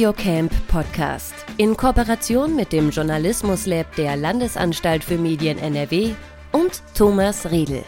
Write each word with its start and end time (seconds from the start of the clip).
Audiocamp 0.00 0.50
Podcast 0.68 1.34
in 1.58 1.76
Kooperation 1.76 2.56
mit 2.56 2.72
dem 2.72 2.88
Journalismus 2.88 3.66
Lab 3.66 3.94
der 3.96 4.16
Landesanstalt 4.16 5.04
für 5.04 5.18
Medien 5.18 5.58
NRW 5.58 6.14
und 6.52 6.82
Thomas 6.96 7.50
Riedel. 7.50 7.84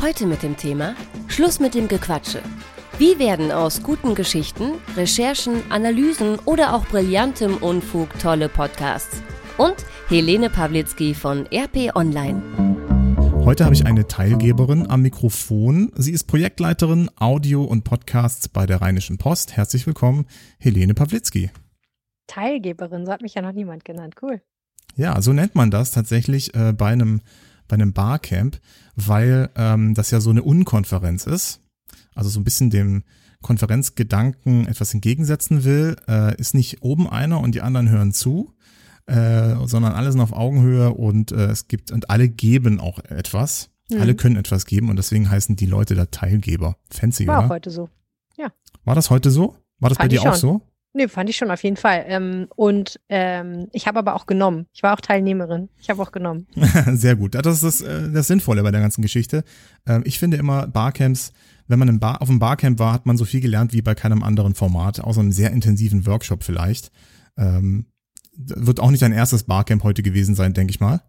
Heute 0.00 0.26
mit 0.26 0.44
dem 0.44 0.56
Thema 0.56 0.94
Schluss 1.26 1.58
mit 1.58 1.74
dem 1.74 1.88
Gequatsche. 1.88 2.40
Wie 2.98 3.18
werden 3.18 3.50
aus 3.50 3.82
guten 3.82 4.14
Geschichten, 4.14 4.74
Recherchen, 4.96 5.68
Analysen 5.68 6.38
oder 6.44 6.72
auch 6.72 6.86
brillantem 6.86 7.56
Unfug 7.56 8.16
tolle 8.20 8.48
Podcasts? 8.48 9.20
Und 9.58 9.74
Helene 10.08 10.50
Pawlitzki 10.50 11.14
von 11.14 11.48
RP 11.52 11.96
Online. 11.96 12.42
Heute 13.44 13.64
habe 13.64 13.74
ich 13.74 13.86
eine 13.86 14.06
Teilgeberin 14.06 14.88
am 14.88 15.02
Mikrofon. 15.02 15.92
Sie 15.96 16.12
ist 16.12 16.24
Projektleiterin 16.24 17.10
Audio 17.16 17.64
und 17.64 17.82
Podcasts 17.84 18.48
bei 18.48 18.66
der 18.66 18.82
Rheinischen 18.82 19.18
Post. 19.18 19.56
Herzlich 19.56 19.86
willkommen, 19.86 20.26
Helene 20.58 20.94
Pawlitzki. 20.94 21.50
Teilgeberin, 22.26 23.06
so 23.06 23.12
hat 23.12 23.22
mich 23.22 23.34
ja 23.34 23.42
noch 23.42 23.52
niemand 23.52 23.84
genannt. 23.84 24.14
Cool. 24.20 24.40
Ja, 24.94 25.20
so 25.20 25.32
nennt 25.32 25.54
man 25.54 25.70
das 25.70 25.90
tatsächlich 25.90 26.54
äh, 26.54 26.72
bei 26.72 26.88
einem 26.88 27.20
bei 27.68 27.74
einem 27.74 27.92
Barcamp, 27.92 28.60
weil 28.94 29.50
ähm, 29.56 29.94
das 29.94 30.10
ja 30.10 30.20
so 30.20 30.30
eine 30.30 30.42
Unkonferenz 30.42 31.26
ist. 31.26 31.60
Also 32.14 32.30
so 32.30 32.40
ein 32.40 32.44
bisschen 32.44 32.70
dem 32.70 33.02
Konferenzgedanken 33.42 34.66
etwas 34.66 34.94
entgegensetzen 34.94 35.64
will, 35.64 35.96
äh, 36.08 36.36
ist 36.36 36.54
nicht 36.54 36.82
oben 36.82 37.08
einer 37.08 37.40
und 37.40 37.54
die 37.54 37.60
anderen 37.60 37.88
hören 37.88 38.12
zu, 38.12 38.54
äh, 39.06 39.54
sondern 39.66 39.92
alle 39.92 40.10
sind 40.10 40.20
auf 40.20 40.32
Augenhöhe 40.32 40.92
und 40.92 41.32
äh, 41.32 41.46
es 41.46 41.68
gibt 41.68 41.92
und 41.92 42.10
alle 42.10 42.28
geben 42.28 42.80
auch 42.80 42.98
etwas. 43.00 43.70
Mhm. 43.90 44.00
Alle 44.00 44.14
können 44.14 44.36
etwas 44.36 44.66
geben 44.66 44.90
und 44.90 44.96
deswegen 44.96 45.30
heißen 45.30 45.54
die 45.56 45.66
Leute 45.66 45.94
da 45.94 46.06
Teilgeber. 46.06 46.76
Fancy, 46.90 47.26
War 47.26 47.38
oder? 47.38 47.46
auch 47.46 47.50
heute 47.50 47.70
so. 47.70 47.88
Ja. 48.36 48.52
War 48.84 48.94
das 48.94 49.10
heute 49.10 49.30
so? 49.30 49.56
War 49.78 49.90
das 49.90 49.98
Fand 49.98 50.10
bei 50.10 50.16
dir 50.16 50.22
auch 50.22 50.34
so? 50.34 50.62
Nee, 50.96 51.08
fand 51.08 51.28
ich 51.28 51.36
schon 51.36 51.50
auf 51.50 51.62
jeden 51.62 51.76
Fall. 51.76 52.06
Ähm, 52.08 52.46
und 52.56 52.98
ähm, 53.10 53.68
ich 53.72 53.86
habe 53.86 53.98
aber 53.98 54.14
auch 54.14 54.24
genommen. 54.24 54.64
Ich 54.72 54.82
war 54.82 54.94
auch 54.94 55.00
Teilnehmerin. 55.02 55.68
Ich 55.78 55.90
habe 55.90 56.00
auch 56.00 56.10
genommen. 56.10 56.46
Sehr 56.94 57.16
gut. 57.16 57.34
Das 57.34 57.62
ist 57.62 57.62
das, 57.62 57.82
äh, 57.82 58.10
das 58.10 58.28
Sinnvolle 58.28 58.62
bei 58.62 58.70
der 58.70 58.80
ganzen 58.80 59.02
Geschichte. 59.02 59.44
Ähm, 59.86 60.04
ich 60.06 60.18
finde 60.18 60.38
immer 60.38 60.66
Barcamps, 60.66 61.34
wenn 61.68 61.78
man 61.78 61.88
im 61.88 62.00
Bar, 62.00 62.22
auf 62.22 62.30
einem 62.30 62.38
Barcamp 62.38 62.78
war, 62.78 62.94
hat 62.94 63.04
man 63.04 63.18
so 63.18 63.26
viel 63.26 63.42
gelernt 63.42 63.74
wie 63.74 63.82
bei 63.82 63.94
keinem 63.94 64.22
anderen 64.22 64.54
Format, 64.54 64.98
außer 65.00 65.20
einem 65.20 65.32
sehr 65.32 65.50
intensiven 65.50 66.06
Workshop 66.06 66.42
vielleicht. 66.42 66.90
Ähm, 67.36 67.84
wird 68.34 68.80
auch 68.80 68.90
nicht 68.90 69.02
dein 69.02 69.12
erstes 69.12 69.42
Barcamp 69.42 69.82
heute 69.82 70.02
gewesen 70.02 70.34
sein, 70.34 70.54
denke 70.54 70.70
ich 70.70 70.80
mal. 70.80 71.02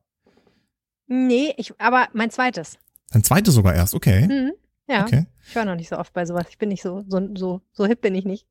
Nee, 1.08 1.54
ich, 1.56 1.80
aber 1.80 2.10
mein 2.12 2.30
zweites. 2.30 2.78
Dein 3.12 3.24
zweites 3.24 3.54
sogar 3.54 3.74
erst, 3.74 3.94
okay. 3.94 4.28
Mhm. 4.28 4.52
Ja, 4.90 5.04
Okay. 5.04 5.26
ich 5.48 5.56
war 5.56 5.66
noch 5.66 5.76
nicht 5.76 5.90
so 5.90 5.98
oft 5.98 6.14
bei 6.14 6.26
sowas. 6.26 6.46
Ich 6.50 6.58
bin 6.58 6.70
nicht 6.70 6.82
so, 6.82 7.04
so, 7.10 7.20
so, 7.36 7.62
so 7.74 7.86
hip 7.86 8.02
bin 8.02 8.16
ich 8.16 8.26
nicht. 8.26 8.48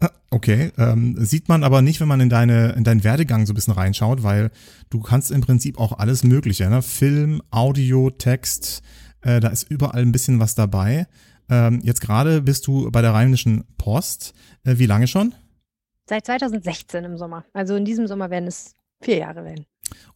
Ah, 0.00 0.10
Okay, 0.30 0.70
ähm, 0.78 1.16
sieht 1.18 1.48
man 1.48 1.64
aber 1.64 1.82
nicht, 1.82 2.00
wenn 2.00 2.06
man 2.08 2.20
in 2.20 2.28
deine 2.28 2.72
in 2.72 2.84
deinen 2.84 3.02
Werdegang 3.02 3.44
so 3.46 3.52
ein 3.52 3.56
bisschen 3.56 3.74
reinschaut, 3.74 4.22
weil 4.22 4.50
du 4.88 5.00
kannst 5.00 5.32
im 5.32 5.40
Prinzip 5.40 5.78
auch 5.80 5.98
alles 5.98 6.22
Mögliche, 6.22 6.70
ne? 6.70 6.82
Film, 6.82 7.42
Audio, 7.50 8.10
Text, 8.10 8.82
äh, 9.22 9.40
da 9.40 9.48
ist 9.48 9.68
überall 9.68 10.02
ein 10.02 10.12
bisschen 10.12 10.38
was 10.38 10.54
dabei. 10.54 11.08
Ähm, 11.48 11.80
jetzt 11.82 12.00
gerade 12.00 12.42
bist 12.42 12.68
du 12.68 12.90
bei 12.92 13.02
der 13.02 13.12
Rheinischen 13.12 13.64
Post. 13.76 14.34
Äh, 14.64 14.78
wie 14.78 14.86
lange 14.86 15.08
schon? 15.08 15.34
Seit 16.08 16.24
2016 16.26 17.04
im 17.04 17.16
Sommer. 17.16 17.44
Also 17.52 17.74
in 17.74 17.84
diesem 17.84 18.06
Sommer 18.06 18.30
werden 18.30 18.46
es 18.46 18.76
vier 19.02 19.18
Jahre 19.18 19.44
werden. 19.44 19.66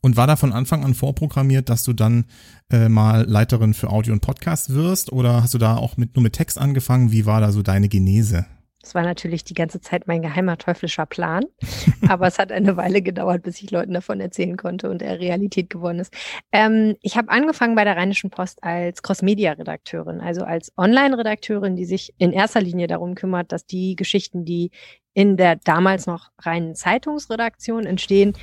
Und 0.00 0.16
war 0.16 0.26
da 0.26 0.36
von 0.36 0.52
Anfang 0.52 0.84
an 0.84 0.94
vorprogrammiert, 0.94 1.68
dass 1.68 1.84
du 1.84 1.92
dann 1.92 2.26
äh, 2.70 2.88
mal 2.88 3.24
Leiterin 3.28 3.74
für 3.74 3.90
Audio 3.90 4.12
und 4.12 4.20
Podcast 4.20 4.74
wirst? 4.74 5.12
Oder 5.12 5.42
hast 5.42 5.54
du 5.54 5.58
da 5.58 5.76
auch 5.76 5.96
mit, 5.96 6.14
nur 6.16 6.22
mit 6.22 6.34
Text 6.34 6.58
angefangen? 6.58 7.12
Wie 7.12 7.26
war 7.26 7.40
da 7.40 7.52
so 7.52 7.62
deine 7.62 7.88
Genese? 7.88 8.46
Das 8.84 8.94
war 8.94 9.02
natürlich 9.02 9.44
die 9.44 9.54
ganze 9.54 9.80
Zeit 9.80 10.06
mein 10.06 10.20
geheimer 10.20 10.58
teuflischer 10.58 11.06
Plan. 11.06 11.44
Aber 12.08 12.26
es 12.26 12.38
hat 12.38 12.52
eine 12.52 12.76
Weile 12.76 13.00
gedauert, 13.00 13.42
bis 13.42 13.62
ich 13.62 13.70
Leuten 13.70 13.94
davon 13.94 14.20
erzählen 14.20 14.58
konnte 14.58 14.90
und 14.90 15.00
er 15.00 15.18
Realität 15.20 15.70
geworden 15.70 16.00
ist. 16.00 16.12
Ähm, 16.52 16.94
ich 17.00 17.16
habe 17.16 17.30
angefangen 17.30 17.76
bei 17.76 17.84
der 17.84 17.96
Rheinischen 17.96 18.28
Post 18.28 18.62
als 18.62 19.02
Cross-Media-Redakteurin, 19.02 20.20
also 20.20 20.44
als 20.44 20.70
Online-Redakteurin, 20.76 21.76
die 21.76 21.86
sich 21.86 22.12
in 22.18 22.32
erster 22.32 22.60
Linie 22.60 22.86
darum 22.86 23.14
kümmert, 23.14 23.52
dass 23.52 23.64
die 23.64 23.96
Geschichten, 23.96 24.44
die 24.44 24.70
in 25.14 25.38
der 25.38 25.56
damals 25.56 26.06
noch 26.06 26.30
reinen 26.40 26.74
Zeitungsredaktion 26.74 27.86
entstehen, 27.86 28.34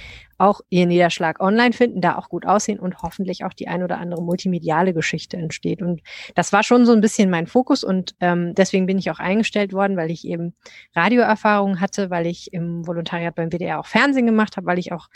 auch 0.41 0.61
ihren 0.69 0.89
Niederschlag 0.89 1.39
online 1.39 1.73
finden, 1.73 2.01
da 2.01 2.17
auch 2.17 2.27
gut 2.27 2.45
aussehen 2.45 2.79
und 2.79 3.01
hoffentlich 3.01 3.45
auch 3.45 3.53
die 3.53 3.67
ein 3.67 3.83
oder 3.83 3.99
andere 3.99 4.23
multimediale 4.23 4.93
Geschichte 4.93 5.37
entsteht. 5.37 5.81
Und 5.81 6.01
das 6.35 6.51
war 6.51 6.63
schon 6.63 6.85
so 6.85 6.93
ein 6.93 7.01
bisschen 7.01 7.29
mein 7.29 7.47
Fokus 7.47 7.83
und 7.83 8.15
ähm, 8.19 8.55
deswegen 8.55 8.87
bin 8.87 8.97
ich 8.97 9.11
auch 9.11 9.19
eingestellt 9.19 9.71
worden, 9.71 9.97
weil 9.97 10.09
ich 10.09 10.25
eben 10.25 10.53
Radioerfahrung 10.95 11.79
hatte, 11.79 12.09
weil 12.09 12.25
ich 12.25 12.53
im 12.53 12.85
Volontariat 12.87 13.35
beim 13.35 13.51
WDR 13.51 13.79
auch 13.79 13.85
Fernsehen 13.85 14.25
gemacht 14.25 14.57
habe, 14.57 14.65
weil 14.65 14.79
ich 14.79 14.91
auch 14.91 15.07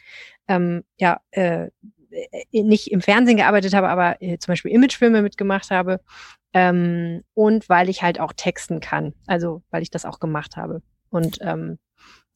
ähm, 0.47 0.83
ja 0.97 1.19
äh, 1.31 1.69
nicht 2.51 2.91
im 2.91 3.01
Fernsehen 3.01 3.37
gearbeitet 3.37 3.73
habe, 3.73 3.89
aber 3.89 4.21
äh, 4.21 4.37
zum 4.37 4.51
Beispiel 4.51 4.71
Imagefilme 4.71 5.21
mitgemacht 5.21 5.71
habe 5.71 6.01
ähm, 6.53 7.23
und 7.33 7.67
weil 7.67 7.89
ich 7.89 8.03
halt 8.03 8.19
auch 8.19 8.31
texten 8.33 8.79
kann, 8.79 9.13
also 9.27 9.63
weil 9.71 9.81
ich 9.81 9.89
das 9.89 10.05
auch 10.05 10.19
gemacht 10.19 10.55
habe. 10.55 10.81
Und 11.09 11.39
ähm, 11.41 11.77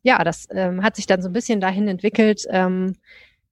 ja, 0.01 0.23
das 0.23 0.47
ähm, 0.51 0.83
hat 0.83 0.95
sich 0.95 1.05
dann 1.05 1.21
so 1.21 1.29
ein 1.29 1.33
bisschen 1.33 1.61
dahin 1.61 1.87
entwickelt, 1.87 2.45
ähm, 2.49 2.95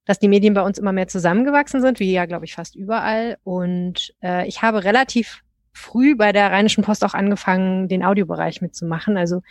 dass 0.06 0.20
die 0.20 0.30
Medien 0.30 0.54
bei 0.54 0.62
uns 0.62 0.78
immer 0.78 0.94
mehr 0.94 1.08
zusammengewachsen 1.08 1.82
sind, 1.82 2.00
wie 2.00 2.12
ja, 2.12 2.26
glaube 2.26 2.46
ich, 2.46 2.56
fast 2.56 2.76
überall. 2.76 3.38
Und 3.44 4.14
äh, 4.24 4.48
ich 4.48 4.62
habe 4.62 4.84
relativ 4.84 5.44
früh 5.74 6.16
bei 6.16 6.32
der 6.32 6.52
Rheinischen 6.52 6.84
Post 6.84 7.04
auch 7.04 7.14
angefangen, 7.14 7.88
den 7.88 8.04
Audiobereich 8.04 8.62
mitzumachen. 8.62 9.18
Also 9.18 9.42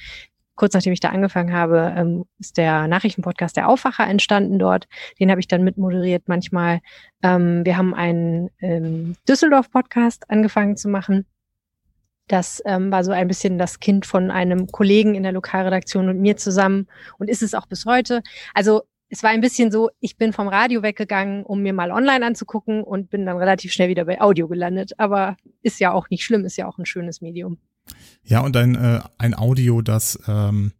kurz 0.56 0.72
nachdem 0.72 0.94
ich 0.94 1.00
da 1.00 1.10
angefangen 1.10 1.52
habe, 1.52 1.94
ähm, 1.96 2.24
ist 2.38 2.56
der 2.56 2.88
Nachrichtenpodcast 2.88 3.56
Der 3.56 3.68
Aufwacher 3.68 4.06
entstanden 4.06 4.58
dort. 4.58 4.88
Den 5.20 5.30
habe 5.30 5.40
ich 5.40 5.48
dann 5.48 5.62
mitmoderiert 5.62 6.24
manchmal. 6.26 6.80
Ähm, 7.22 7.64
wir 7.64 7.76
haben 7.76 7.94
einen 7.94 8.50
ähm, 8.60 9.14
Düsseldorf-Podcast 9.28 10.30
angefangen 10.30 10.76
zu 10.76 10.88
machen. 10.88 11.26
Das 12.28 12.62
ähm, 12.66 12.90
war 12.90 13.04
so 13.04 13.12
ein 13.12 13.28
bisschen 13.28 13.58
das 13.58 13.80
Kind 13.80 14.06
von 14.06 14.30
einem 14.30 14.66
Kollegen 14.66 15.14
in 15.14 15.22
der 15.22 15.32
Lokalredaktion 15.32 16.08
und 16.08 16.20
mir 16.20 16.36
zusammen 16.36 16.88
und 17.18 17.28
ist 17.28 17.42
es 17.42 17.54
auch 17.54 17.66
bis 17.66 17.86
heute. 17.86 18.22
Also 18.54 18.82
es 19.08 19.22
war 19.22 19.30
ein 19.30 19.40
bisschen 19.40 19.70
so, 19.70 19.90
ich 20.00 20.16
bin 20.16 20.32
vom 20.32 20.48
Radio 20.48 20.82
weggegangen, 20.82 21.44
um 21.44 21.62
mir 21.62 21.72
mal 21.72 21.92
online 21.92 22.26
anzugucken 22.26 22.82
und 22.82 23.08
bin 23.10 23.24
dann 23.24 23.36
relativ 23.36 23.72
schnell 23.72 23.88
wieder 23.88 24.04
bei 24.04 24.20
Audio 24.20 24.48
gelandet. 24.48 24.92
Aber 24.98 25.36
ist 25.62 25.78
ja 25.78 25.92
auch 25.92 26.10
nicht 26.10 26.24
schlimm, 26.24 26.44
ist 26.44 26.56
ja 26.56 26.66
auch 26.66 26.78
ein 26.78 26.86
schönes 26.86 27.20
Medium. 27.20 27.58
Ja, 28.24 28.40
und 28.40 28.56
ein, 28.56 28.74
äh, 28.74 29.00
ein 29.18 29.34
Audio, 29.34 29.80
das 29.80 30.18
ähm, 30.26 30.72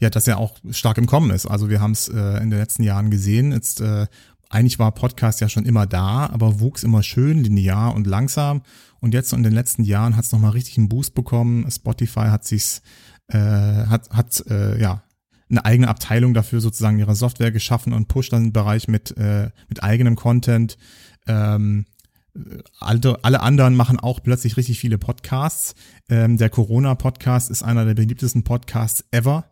ja, 0.00 0.10
das 0.10 0.26
ja 0.26 0.36
auch 0.36 0.56
stark 0.70 0.98
im 0.98 1.06
Kommen 1.06 1.30
ist. 1.30 1.46
Also 1.46 1.70
wir 1.70 1.80
haben 1.80 1.92
es 1.92 2.08
äh, 2.08 2.42
in 2.42 2.50
den 2.50 2.58
letzten 2.58 2.82
Jahren 2.82 3.10
gesehen. 3.10 3.52
Jetzt 3.52 3.80
äh, 3.80 4.06
eigentlich 4.54 4.78
war 4.78 4.92
Podcast 4.92 5.40
ja 5.40 5.48
schon 5.48 5.66
immer 5.66 5.86
da, 5.86 6.26
aber 6.26 6.60
wuchs 6.60 6.84
immer 6.84 7.02
schön 7.02 7.42
linear 7.42 7.94
und 7.94 8.06
langsam. 8.06 8.62
Und 9.00 9.12
jetzt 9.12 9.30
so 9.30 9.36
in 9.36 9.42
den 9.42 9.52
letzten 9.52 9.82
Jahren 9.82 10.16
hat 10.16 10.24
es 10.24 10.32
nochmal 10.32 10.52
richtig 10.52 10.78
einen 10.78 10.88
Boost 10.88 11.14
bekommen. 11.14 11.70
Spotify 11.70 12.28
hat 12.28 12.44
sich's, 12.44 12.80
äh, 13.28 13.38
hat, 13.38 14.10
hat 14.10 14.44
äh, 14.48 14.80
ja 14.80 15.02
eine 15.50 15.64
eigene 15.64 15.88
Abteilung 15.88 16.34
dafür 16.34 16.60
sozusagen 16.60 16.98
ihre 16.98 17.14
Software 17.14 17.52
geschaffen 17.52 17.92
und 17.92 18.08
pusht 18.08 18.32
dann 18.32 18.44
den 18.44 18.52
Bereich 18.52 18.88
mit, 18.88 19.16
äh, 19.16 19.50
mit 19.68 19.82
eigenem 19.82 20.16
Content. 20.16 20.78
Ähm, 21.26 21.84
alle, 22.80 23.18
alle 23.22 23.40
anderen 23.40 23.76
machen 23.76 24.00
auch 24.00 24.22
plötzlich 24.22 24.56
richtig 24.56 24.78
viele 24.78 24.98
Podcasts. 24.98 25.74
Ähm, 26.08 26.36
der 26.36 26.50
Corona-Podcast 26.50 27.50
ist 27.50 27.62
einer 27.62 27.84
der 27.84 27.94
beliebtesten 27.94 28.42
Podcasts 28.42 29.04
ever 29.10 29.44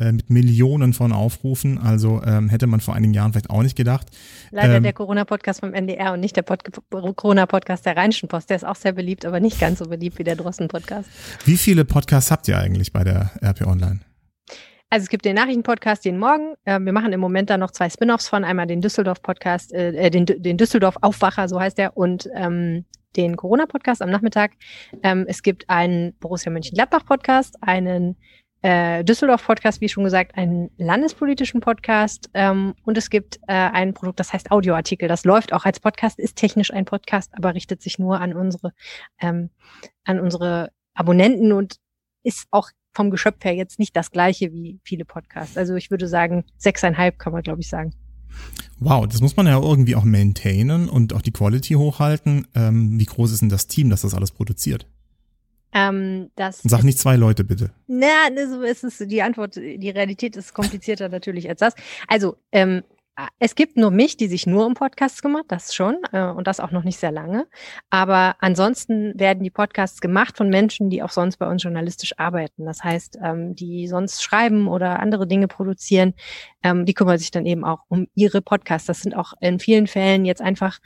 äh, 0.00 0.12
mit 0.12 0.30
Millionen 0.30 0.92
von 0.92 1.12
Aufrufen. 1.12 1.78
Also 1.78 2.22
ähm, 2.24 2.48
hätte 2.48 2.66
man 2.66 2.80
vor 2.80 2.94
einigen 2.94 3.14
Jahren 3.14 3.32
vielleicht 3.32 3.50
auch 3.50 3.62
nicht 3.62 3.76
gedacht. 3.76 4.06
Leider 4.50 4.76
Ähm, 4.76 4.82
der 4.82 4.92
Corona-Podcast 4.92 5.60
vom 5.60 5.74
NDR 5.74 6.12
und 6.12 6.20
nicht 6.20 6.36
der 6.36 6.42
Pod 6.42 6.62
Corona-Podcast 6.90 7.86
der 7.86 7.96
Rheinischen 7.96 8.28
Post. 8.28 8.50
Der 8.50 8.56
ist 8.56 8.64
auch 8.64 8.76
sehr 8.76 8.92
beliebt, 8.92 9.24
aber 9.24 9.40
nicht 9.40 9.60
ganz 9.60 9.78
so 9.78 9.86
beliebt 9.86 10.18
wie 10.18 10.24
der 10.24 10.36
Drossen-Podcast. 10.36 11.08
Wie 11.44 11.56
viele 11.56 11.84
Podcasts 11.84 12.30
habt 12.30 12.48
ihr 12.48 12.58
eigentlich 12.58 12.92
bei 12.92 13.04
der 13.04 13.30
RP 13.42 13.66
Online? 13.66 14.00
Also 14.90 15.04
es 15.04 15.10
gibt 15.10 15.26
den 15.26 15.34
Nachrichten-Podcast 15.36 16.06
jeden 16.06 16.18
Morgen. 16.18 16.54
Äh, 16.64 16.80
wir 16.80 16.92
machen 16.92 17.12
im 17.12 17.20
Moment 17.20 17.50
da 17.50 17.58
noch 17.58 17.72
zwei 17.72 17.90
Spin-offs 17.90 18.28
von. 18.28 18.44
Einmal 18.44 18.66
den 18.66 18.80
Düsseldorf-Podcast, 18.80 19.72
äh, 19.74 19.90
äh, 19.90 20.10
den, 20.10 20.24
den 20.24 20.56
Düsseldorf-Aufwacher, 20.56 21.48
so 21.48 21.60
heißt 21.60 21.76
der, 21.76 21.96
und 21.96 22.28
ähm, 22.34 22.86
den 23.16 23.36
Corona-Podcast 23.36 24.00
am 24.00 24.10
Nachmittag. 24.10 24.52
Ähm, 25.02 25.26
es 25.28 25.42
gibt 25.42 25.68
einen 25.68 26.14
Borussia 26.20 26.50
Mönchengladbach-Podcast, 26.50 27.56
einen 27.60 28.16
äh, 28.62 29.04
Düsseldorf-Podcast, 29.04 29.80
wie 29.80 29.88
schon 29.88 30.04
gesagt, 30.04 30.36
einen 30.36 30.70
landespolitischen 30.78 31.60
Podcast 31.60 32.28
ähm, 32.34 32.74
und 32.84 32.98
es 32.98 33.10
gibt 33.10 33.38
äh, 33.46 33.52
ein 33.52 33.94
Produkt, 33.94 34.20
das 34.20 34.32
heißt 34.32 34.50
Audioartikel. 34.50 35.08
Das 35.08 35.24
läuft 35.24 35.52
auch 35.52 35.64
als 35.64 35.80
Podcast, 35.80 36.18
ist 36.18 36.36
technisch 36.36 36.72
ein 36.72 36.84
Podcast, 36.84 37.32
aber 37.36 37.54
richtet 37.54 37.82
sich 37.82 37.98
nur 37.98 38.20
an 38.20 38.34
unsere, 38.34 38.72
ähm, 39.20 39.50
an 40.04 40.18
unsere 40.18 40.70
Abonnenten 40.94 41.52
und 41.52 41.76
ist 42.24 42.46
auch 42.50 42.70
vom 42.92 43.10
Geschöpf 43.10 43.44
her 43.44 43.54
jetzt 43.54 43.78
nicht 43.78 43.94
das 43.94 44.10
gleiche 44.10 44.52
wie 44.52 44.80
viele 44.82 45.04
Podcasts. 45.04 45.56
Also 45.56 45.76
ich 45.76 45.90
würde 45.90 46.08
sagen, 46.08 46.44
sechseinhalb 46.56 47.18
kann 47.18 47.32
man, 47.32 47.42
glaube 47.42 47.60
ich, 47.60 47.68
sagen. 47.68 47.94
Wow, 48.80 49.06
das 49.06 49.20
muss 49.20 49.36
man 49.36 49.46
ja 49.46 49.60
irgendwie 49.60 49.94
auch 49.94 50.04
maintainen 50.04 50.88
und 50.88 51.12
auch 51.12 51.22
die 51.22 51.32
Quality 51.32 51.74
hochhalten. 51.74 52.46
Ähm, 52.54 52.98
wie 52.98 53.04
groß 53.04 53.32
ist 53.32 53.42
denn 53.42 53.48
das 53.48 53.68
Team, 53.68 53.90
das 53.90 54.02
das 54.02 54.14
alles 54.14 54.32
produziert? 54.32 54.86
Ähm, 55.72 56.30
das 56.36 56.60
Sag 56.62 56.82
nicht 56.82 56.98
zwei 56.98 57.16
Leute, 57.16 57.44
bitte. 57.44 57.70
Na, 57.86 58.06
so 58.50 58.62
ist 58.62 58.84
es, 58.84 58.98
die 58.98 59.22
Antwort, 59.22 59.56
die 59.56 59.90
Realität 59.90 60.36
ist 60.36 60.54
komplizierter 60.54 61.08
natürlich 61.08 61.48
als 61.48 61.60
das. 61.60 61.74
Also, 62.08 62.36
ähm, 62.52 62.82
es 63.40 63.56
gibt 63.56 63.76
nur 63.76 63.90
mich, 63.90 64.16
die 64.16 64.28
sich 64.28 64.46
nur 64.46 64.64
um 64.64 64.74
Podcasts 64.74 65.22
kümmert, 65.22 65.46
das 65.48 65.74
schon, 65.74 65.96
äh, 66.12 66.26
und 66.26 66.46
das 66.46 66.60
auch 66.60 66.70
noch 66.70 66.84
nicht 66.84 66.98
sehr 66.98 67.10
lange. 67.10 67.46
Aber 67.90 68.36
ansonsten 68.38 69.18
werden 69.18 69.42
die 69.42 69.50
Podcasts 69.50 70.00
gemacht 70.00 70.36
von 70.36 70.48
Menschen, 70.48 70.88
die 70.88 71.02
auch 71.02 71.10
sonst 71.10 71.38
bei 71.38 71.48
uns 71.48 71.64
journalistisch 71.64 72.16
arbeiten. 72.18 72.64
Das 72.64 72.84
heißt, 72.84 73.18
ähm, 73.22 73.56
die 73.56 73.88
sonst 73.88 74.22
schreiben 74.22 74.68
oder 74.68 75.00
andere 75.00 75.26
Dinge 75.26 75.48
produzieren, 75.48 76.14
ähm, 76.62 76.86
die 76.86 76.94
kümmern 76.94 77.18
sich 77.18 77.32
dann 77.32 77.46
eben 77.46 77.64
auch 77.64 77.80
um 77.88 78.06
ihre 78.14 78.40
Podcasts. 78.40 78.86
Das 78.86 79.00
sind 79.00 79.16
auch 79.16 79.32
in 79.40 79.58
vielen 79.58 79.88
Fällen 79.88 80.24
jetzt 80.24 80.40
einfach 80.40 80.78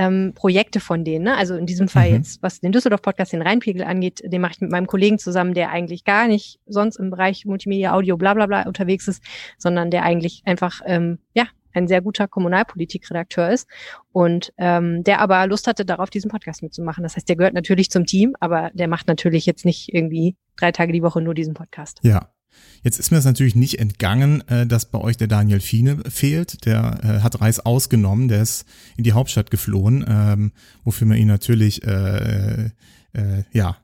ähm, 0.00 0.32
Projekte 0.34 0.80
von 0.80 1.04
denen. 1.04 1.26
Ne? 1.26 1.36
Also 1.36 1.56
in 1.56 1.66
diesem 1.66 1.86
Fall 1.86 2.08
mhm. 2.08 2.16
jetzt, 2.16 2.42
was 2.42 2.60
den 2.60 2.72
Düsseldorf-Podcast, 2.72 3.34
den 3.34 3.42
Rheinpegel 3.42 3.84
angeht, 3.84 4.22
den 4.24 4.40
mache 4.40 4.52
ich 4.52 4.60
mit 4.62 4.70
meinem 4.70 4.86
Kollegen 4.86 5.18
zusammen, 5.18 5.52
der 5.52 5.70
eigentlich 5.70 6.04
gar 6.04 6.26
nicht 6.26 6.58
sonst 6.66 6.96
im 6.96 7.10
Bereich 7.10 7.44
Multimedia, 7.44 7.92
Audio, 7.92 8.16
bla 8.16 8.32
bla 8.32 8.46
bla 8.46 8.62
unterwegs 8.62 9.08
ist, 9.08 9.22
sondern 9.58 9.90
der 9.90 10.02
eigentlich 10.04 10.42
einfach 10.46 10.80
ähm, 10.86 11.18
ja 11.34 11.44
ein 11.72 11.86
sehr 11.86 12.00
guter 12.00 12.26
Kommunalpolitikredakteur 12.26 13.50
ist 13.50 13.68
und 14.10 14.52
ähm, 14.56 15.04
der 15.04 15.20
aber 15.20 15.46
Lust 15.46 15.66
hatte, 15.66 15.84
darauf 15.84 16.08
diesen 16.08 16.30
Podcast 16.30 16.62
mitzumachen. 16.62 17.02
Das 17.02 17.16
heißt, 17.16 17.28
der 17.28 17.36
gehört 17.36 17.54
natürlich 17.54 17.90
zum 17.90 18.06
Team, 18.06 18.34
aber 18.40 18.70
der 18.72 18.88
macht 18.88 19.06
natürlich 19.06 19.44
jetzt 19.44 19.66
nicht 19.66 19.92
irgendwie 19.94 20.34
drei 20.56 20.72
Tage 20.72 20.92
die 20.92 21.02
Woche 21.02 21.20
nur 21.20 21.34
diesen 21.34 21.54
Podcast. 21.54 22.00
Ja. 22.02 22.30
Jetzt 22.82 22.98
ist 22.98 23.10
mir 23.10 23.18
das 23.18 23.24
natürlich 23.24 23.54
nicht 23.54 23.78
entgangen, 23.78 24.46
äh, 24.48 24.66
dass 24.66 24.86
bei 24.86 24.98
euch 24.98 25.16
der 25.16 25.28
Daniel 25.28 25.60
Fiene 25.60 25.98
fehlt. 26.08 26.64
Der 26.66 27.00
äh, 27.02 27.20
hat 27.20 27.40
Reis 27.40 27.60
ausgenommen, 27.60 28.28
der 28.28 28.42
ist 28.42 28.64
in 28.96 29.04
die 29.04 29.12
Hauptstadt 29.12 29.50
geflohen, 29.50 30.04
ähm, 30.08 30.52
wofür 30.84 31.06
man 31.06 31.18
ihn 31.18 31.28
natürlich 31.28 31.84
äh, 31.84 32.70
äh, 33.12 33.44
ja 33.52 33.76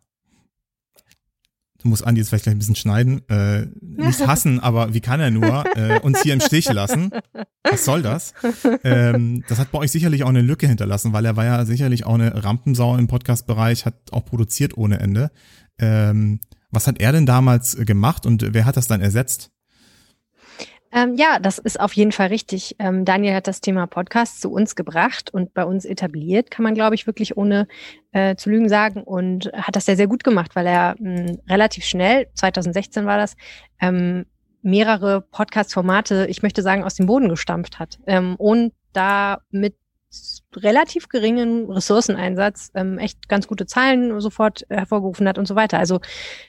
muss 1.87 2.03
Andi 2.03 2.21
jetzt 2.21 2.29
vielleicht 2.29 2.45
gleich 2.45 2.55
ein 2.55 2.59
bisschen 2.59 2.77
schneiden, 2.77 3.29
äh, 3.29 3.67
nicht 3.81 4.21
hassen, 4.27 4.61
aber 4.61 4.95
wie 4.95 5.01
kann 5.01 5.21
er 5.21 5.31
nur 5.31 5.65
äh, 5.77 6.01
uns 6.01 6.23
hier 6.23 6.35
im 6.35 6.41
Stich 6.41 6.71
lassen? 6.71 7.11
Was 7.63 7.85
soll 7.85 8.03
das? 8.03 8.35
Ähm, 8.85 9.45
das 9.49 9.59
hat 9.59 9.71
bei 9.73 9.79
euch 9.79 9.91
sicherlich 9.91 10.25
auch 10.25 10.29
eine 10.29 10.43
Lücke 10.43 10.67
hinterlassen, 10.67 11.13
weil 11.13 11.25
er 11.25 11.37
war 11.37 11.45
ja 11.45 11.65
sicherlich 11.65 12.05
auch 12.07 12.15
eine 12.15 12.45
Rampensau 12.45 12.97
im 12.97 13.07
Podcast-Bereich, 13.07 13.87
hat 13.87 13.95
auch 14.13 14.25
produziert 14.25 14.77
ohne 14.77 15.01
Ende. 15.01 15.31
Ähm, 15.79 16.41
was 16.77 16.87
hat 16.87 17.01
er 17.01 17.11
denn 17.11 17.27
damals 17.27 17.77
gemacht 17.85 18.27
und 18.27 18.55
wer 18.55 18.67
hat 18.67 18.77
das 18.77 18.87
dann 18.87 19.01
ersetzt? 19.01 19.51
Ähm, 20.93 21.15
ja, 21.17 21.39
das 21.41 21.59
ist 21.59 21.81
auf 21.81 21.93
jeden 21.95 22.13
Fall 22.13 22.29
richtig. 22.29 22.77
Ähm, 22.79 23.05
Daniel 23.05 23.35
hat 23.35 23.49
das 23.49 23.61
Thema 23.61 23.87
Podcast 23.87 24.41
zu 24.41 24.53
uns 24.53 24.77
gebracht 24.77 25.33
und 25.33 25.53
bei 25.53 25.65
uns 25.65 25.85
etabliert, 25.85 26.51
kann 26.51 26.63
man, 26.63 26.75
glaube 26.75 26.95
ich, 26.95 27.07
wirklich 27.07 27.37
ohne 27.37 27.67
äh, 28.13 28.37
zu 28.37 28.51
lügen 28.51 28.69
sagen 28.69 29.03
und 29.03 29.51
hat 29.53 29.75
das 29.75 29.87
sehr, 29.87 29.97
sehr 29.97 30.07
gut 30.07 30.23
gemacht, 30.23 30.55
weil 30.55 30.67
er 30.67 30.95
mh, 30.99 31.19
hm, 31.19 31.39
relativ 31.49 31.85
schnell, 31.85 32.29
2016 32.35 33.05
war 33.05 33.19
das, 33.19 33.37
ähm, 33.81 34.27
mehrere 34.63 35.21
Podcast-Formate, 35.21 36.27
ich 36.29 36.43
möchte 36.43 36.63
sagen, 36.63 36.85
aus 36.85 36.95
dem 36.95 37.07
Boden 37.07 37.29
gestampft 37.29 37.79
hat 37.79 37.99
ähm, 38.07 38.37
und 38.37 38.73
da 38.93 39.39
mit 39.51 39.77
relativ 40.55 41.09
geringen 41.09 41.71
Ressourceneinsatz 41.71 42.71
ähm, 42.75 42.99
echt 42.99 43.29
ganz 43.29 43.47
gute 43.47 43.67
Zahlen 43.67 44.21
sofort 44.21 44.65
hervorgerufen 44.69 45.29
hat 45.29 45.39
und 45.39 45.47
so 45.47 45.55
weiter. 45.55 45.79
Also 45.79 46.01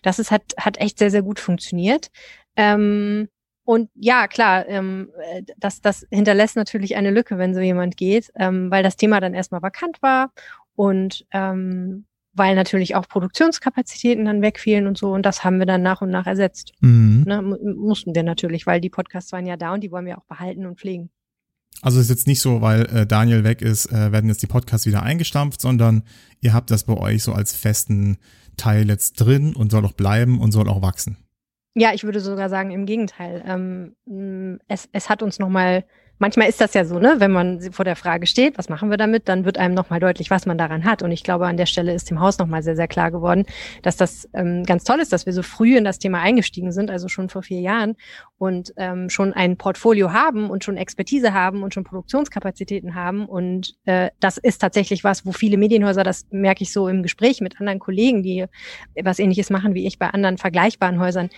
das 0.03 0.19
ist, 0.19 0.31
hat, 0.31 0.43
hat 0.57 0.77
echt 0.79 0.99
sehr, 0.99 1.11
sehr 1.11 1.23
gut 1.23 1.39
funktioniert. 1.39 2.09
Ähm, 2.55 3.27
und 3.63 3.89
ja, 3.95 4.27
klar, 4.27 4.67
ähm, 4.69 5.09
äh, 5.21 5.43
das, 5.57 5.81
das 5.81 6.07
hinterlässt 6.09 6.55
natürlich 6.55 6.95
eine 6.95 7.11
Lücke, 7.11 7.37
wenn 7.37 7.53
so 7.53 7.59
jemand 7.59 7.97
geht, 7.97 8.31
ähm, 8.35 8.71
weil 8.71 8.81
das 8.81 8.95
Thema 8.95 9.19
dann 9.19 9.33
erstmal 9.33 9.61
vakant 9.61 10.01
war 10.01 10.31
und 10.75 11.25
ähm, 11.31 12.05
weil 12.37 12.55
natürlich 12.55 12.95
auch 12.95 13.07
Produktionskapazitäten 13.07 14.25
dann 14.25 14.41
wegfielen 14.41 14.87
und 14.87 14.97
so. 14.97 15.11
Und 15.11 15.25
das 15.25 15.43
haben 15.43 15.59
wir 15.59 15.65
dann 15.65 15.81
nach 15.81 16.01
und 16.01 16.11
nach 16.11 16.27
ersetzt. 16.27 16.73
Mhm. 16.79 17.23
Ne, 17.27 17.41
mussten 17.41 18.15
wir 18.15 18.23
natürlich, 18.23 18.67
weil 18.67 18.79
die 18.79 18.89
Podcasts 18.89 19.31
waren 19.31 19.47
ja 19.47 19.57
da 19.57 19.73
und 19.73 19.81
die 19.81 19.91
wollen 19.91 20.05
wir 20.05 20.17
auch 20.17 20.25
behalten 20.25 20.65
und 20.65 20.79
pflegen. 20.79 21.09
Also 21.81 21.99
ist 21.99 22.09
jetzt 22.09 22.27
nicht 22.27 22.41
so, 22.41 22.61
weil 22.61 22.85
äh, 22.87 23.05
Daniel 23.05 23.43
weg 23.43 23.61
ist, 23.61 23.91
äh, 23.91 24.11
werden 24.11 24.29
jetzt 24.29 24.41
die 24.41 24.47
Podcasts 24.47 24.87
wieder 24.87 25.03
eingestampft, 25.03 25.61
sondern 25.61 26.03
ihr 26.41 26.53
habt 26.53 26.71
das 26.71 26.83
bei 26.83 26.95
euch 26.95 27.23
so 27.23 27.33
als 27.33 27.55
festen 27.55 28.17
Teil 28.57 28.89
jetzt 28.89 29.13
drin 29.13 29.55
und 29.55 29.71
soll 29.71 29.85
auch 29.85 29.93
bleiben 29.93 30.39
und 30.39 30.51
soll 30.51 30.67
auch 30.67 30.81
wachsen. 30.81 31.17
Ja, 31.75 31.93
ich 31.93 32.03
würde 32.03 32.19
sogar 32.19 32.49
sagen, 32.49 32.71
im 32.71 32.87
Gegenteil. 32.87 33.43
Ähm, 33.45 34.59
es, 34.67 34.89
es 34.91 35.09
hat 35.09 35.21
uns 35.21 35.37
nochmal 35.37 35.85
manchmal 36.19 36.49
ist 36.49 36.61
das 36.61 36.73
ja 36.73 36.85
so, 36.85 36.99
ne, 36.99 37.15
wenn 37.19 37.31
man 37.31 37.61
vor 37.71 37.85
der 37.85 37.95
Frage 37.95 38.27
steht, 38.27 38.57
was 38.57 38.69
machen 38.69 38.89
wir 38.89 38.97
damit, 38.97 39.27
dann 39.27 39.45
wird 39.45 39.57
einem 39.57 39.73
nochmal 39.73 39.99
deutlich, 39.99 40.29
was 40.29 40.45
man 40.45 40.57
daran 40.57 40.83
hat. 40.83 41.03
Und 41.03 41.11
ich 41.11 41.23
glaube, 41.23 41.47
an 41.47 41.57
der 41.57 41.65
Stelle 41.65 41.93
ist 41.93 42.09
dem 42.09 42.19
Haus 42.19 42.37
nochmal 42.37 42.63
sehr, 42.63 42.75
sehr 42.75 42.87
klar 42.87 43.11
geworden, 43.11 43.45
dass 43.83 43.97
das 43.97 44.27
ähm, 44.33 44.63
ganz 44.63 44.83
toll 44.83 44.99
ist, 44.99 45.13
dass 45.13 45.25
wir 45.25 45.33
so 45.33 45.43
früh 45.43 45.77
in 45.77 45.83
das 45.83 45.99
Thema 45.99 46.21
eingestiegen 46.21 46.71
sind, 46.71 46.89
also 46.89 47.07
schon 47.07 47.29
vor 47.29 47.43
vier 47.43 47.61
Jahren 47.61 47.95
und 48.37 48.73
ähm, 48.77 49.09
schon 49.09 49.33
ein 49.33 49.57
Portfolio 49.57 50.13
haben 50.13 50.49
und 50.49 50.63
schon 50.63 50.77
Expertise 50.77 51.33
haben 51.33 51.63
und 51.63 51.73
schon 51.73 51.83
Produktionskapazitäten 51.83 52.95
haben. 52.95 53.25
Und 53.25 53.75
äh, 53.85 54.09
das 54.19 54.37
ist 54.37 54.59
tatsächlich 54.59 55.03
was, 55.03 55.25
wo 55.25 55.31
viele 55.31 55.57
Medienhäuser, 55.57 56.03
das 56.03 56.27
merke 56.31 56.63
ich 56.63 56.71
so 56.71 56.87
im 56.87 57.03
Gespräch 57.03 57.41
mit 57.41 57.59
anderen 57.59 57.79
Kollegen, 57.79 58.23
die 58.23 58.45
was 59.01 59.19
ähnliches 59.19 59.49
machen 59.49 59.73
wie 59.73 59.85
ich 59.85 59.99
bei 59.99 60.09
anderen 60.09 60.37
vergleichbaren 60.37 60.99
Häusern, 60.99 61.29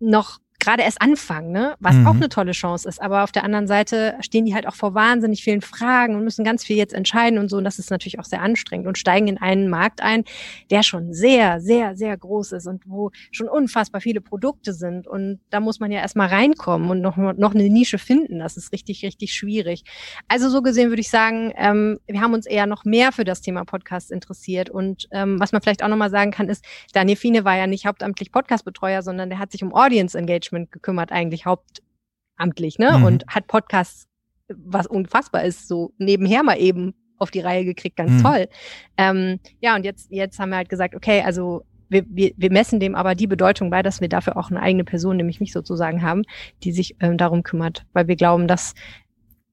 noch 0.00 0.38
gerade 0.60 0.82
erst 0.82 1.02
anfangen, 1.02 1.50
ne? 1.50 1.74
was 1.80 1.96
mhm. 1.96 2.06
auch 2.06 2.14
eine 2.14 2.28
tolle 2.28 2.52
Chance 2.52 2.88
ist. 2.88 3.00
Aber 3.00 3.24
auf 3.24 3.32
der 3.32 3.44
anderen 3.44 3.66
Seite 3.66 4.14
stehen 4.20 4.44
die 4.44 4.54
halt 4.54 4.68
auch 4.68 4.74
vor 4.74 4.94
wahnsinnig 4.94 5.42
vielen 5.42 5.62
Fragen 5.62 6.14
und 6.14 6.22
müssen 6.22 6.44
ganz 6.44 6.64
viel 6.64 6.76
jetzt 6.76 6.92
entscheiden 6.92 7.38
und 7.38 7.48
so. 7.48 7.56
Und 7.56 7.64
das 7.64 7.78
ist 7.78 7.90
natürlich 7.90 8.18
auch 8.18 8.24
sehr 8.24 8.42
anstrengend 8.42 8.86
und 8.86 8.98
steigen 8.98 9.26
in 9.26 9.38
einen 9.38 9.68
Markt 9.68 10.02
ein, 10.02 10.24
der 10.70 10.82
schon 10.82 11.12
sehr, 11.12 11.60
sehr, 11.60 11.96
sehr 11.96 12.16
groß 12.16 12.52
ist 12.52 12.66
und 12.66 12.82
wo 12.86 13.10
schon 13.32 13.48
unfassbar 13.48 14.00
viele 14.00 14.20
Produkte 14.20 14.72
sind. 14.72 15.06
Und 15.08 15.40
da 15.50 15.60
muss 15.60 15.80
man 15.80 15.90
ja 15.90 16.00
erstmal 16.00 16.28
reinkommen 16.28 16.90
und 16.90 17.00
noch, 17.00 17.16
noch 17.16 17.54
eine 17.54 17.68
Nische 17.68 17.98
finden. 17.98 18.38
Das 18.38 18.56
ist 18.56 18.72
richtig, 18.72 19.02
richtig 19.02 19.32
schwierig. 19.32 19.84
Also 20.28 20.50
so 20.50 20.62
gesehen 20.62 20.90
würde 20.90 21.00
ich 21.00 21.10
sagen, 21.10 21.52
ähm, 21.56 21.98
wir 22.06 22.20
haben 22.20 22.34
uns 22.34 22.46
eher 22.46 22.66
noch 22.66 22.84
mehr 22.84 23.12
für 23.12 23.24
das 23.24 23.40
Thema 23.40 23.64
Podcast 23.64 24.12
interessiert. 24.12 24.68
Und 24.68 25.08
ähm, 25.10 25.40
was 25.40 25.52
man 25.52 25.62
vielleicht 25.62 25.82
auch 25.82 25.88
nochmal 25.88 26.10
sagen 26.10 26.30
kann, 26.30 26.48
ist, 26.48 26.64
Daniel 26.92 27.16
Fiene 27.16 27.44
war 27.44 27.56
ja 27.56 27.66
nicht 27.66 27.86
hauptamtlich 27.86 28.30
Podcastbetreuer, 28.30 29.02
sondern 29.02 29.30
der 29.30 29.38
hat 29.38 29.52
sich 29.52 29.62
um 29.62 29.74
Audience 29.74 30.16
Engagement 30.18 30.49
Management 30.52 30.72
gekümmert, 30.72 31.12
eigentlich 31.12 31.46
hauptamtlich, 31.46 32.78
ne? 32.78 32.98
Mhm. 32.98 33.04
Und 33.04 33.26
hat 33.28 33.46
Podcasts, 33.46 34.06
was 34.48 34.86
unfassbar 34.86 35.44
ist, 35.44 35.68
so 35.68 35.92
nebenher 35.98 36.42
mal 36.42 36.58
eben 36.58 36.94
auf 37.18 37.30
die 37.30 37.40
Reihe 37.40 37.64
gekriegt, 37.64 37.96
ganz 37.96 38.10
mhm. 38.12 38.22
toll. 38.22 38.48
Ähm, 38.96 39.40
ja, 39.60 39.76
und 39.76 39.84
jetzt, 39.84 40.10
jetzt 40.10 40.38
haben 40.38 40.50
wir 40.50 40.56
halt 40.56 40.68
gesagt, 40.68 40.94
okay, 40.94 41.22
also 41.22 41.64
wir, 41.88 42.04
wir, 42.08 42.32
wir 42.36 42.50
messen 42.50 42.80
dem 42.80 42.94
aber 42.94 43.14
die 43.14 43.26
Bedeutung 43.26 43.70
bei, 43.70 43.82
dass 43.82 44.00
wir 44.00 44.08
dafür 44.08 44.36
auch 44.36 44.50
eine 44.50 44.60
eigene 44.60 44.84
Person, 44.84 45.16
nämlich 45.16 45.40
mich 45.40 45.52
sozusagen 45.52 46.02
haben, 46.02 46.22
die 46.62 46.72
sich 46.72 46.96
ähm, 47.00 47.18
darum 47.18 47.42
kümmert, 47.42 47.84
weil 47.92 48.08
wir 48.08 48.16
glauben, 48.16 48.48
dass 48.48 48.74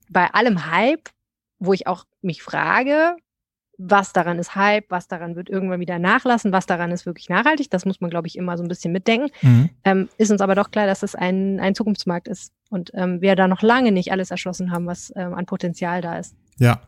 bei 0.10 0.28
allem 0.34 0.72
Hype, 0.72 1.10
wo 1.60 1.74
ich 1.74 1.88
auch 1.88 2.06
mich 2.22 2.42
frage, 2.42 3.18
was 3.78 4.12
daran 4.12 4.40
ist 4.40 4.56
Hype, 4.56 4.86
was 4.90 5.08
daran 5.08 5.36
wird 5.36 5.50
irgendwann 5.50 5.80
wieder 5.80 6.00
nachlassen, 6.00 6.52
was 6.52 6.66
daran 6.66 6.92
ist 6.92 7.06
wirklich 7.06 7.30
nachhaltig. 7.30 7.70
Das 7.70 7.86
muss 7.86 8.02
man, 8.02 8.10
glaube 8.10 8.28
ich, 8.28 8.36
immer 8.36 8.58
so 8.58 8.64
ein 8.64 8.68
bisschen 8.68 8.92
mitdenken. 8.92 9.30
Mhm. 9.42 9.70
Ähm, 9.84 10.10
ist 10.18 10.32
uns 10.32 10.42
aber 10.42 10.56
doch 10.56 10.72
klar, 10.72 10.88
dass 10.88 11.04
es 11.04 11.16
ein, 11.16 11.60
ein 11.60 11.76
Zukunftsmarkt 11.76 12.28
ist 12.28 12.52
und 12.70 12.92
ähm, 12.96 13.22
wir 13.22 13.36
da 13.36 13.48
noch 13.48 13.62
lange 13.62 13.92
nicht 13.92 14.12
alles 14.12 14.32
erschlossen 14.32 14.72
haben, 14.72 14.88
was 14.88 15.14
ähm, 15.16 15.34
an 15.34 15.46
Potenzial 15.46 16.02
da 16.02 16.18
ist. 16.18 16.36
Ja, 16.60 16.82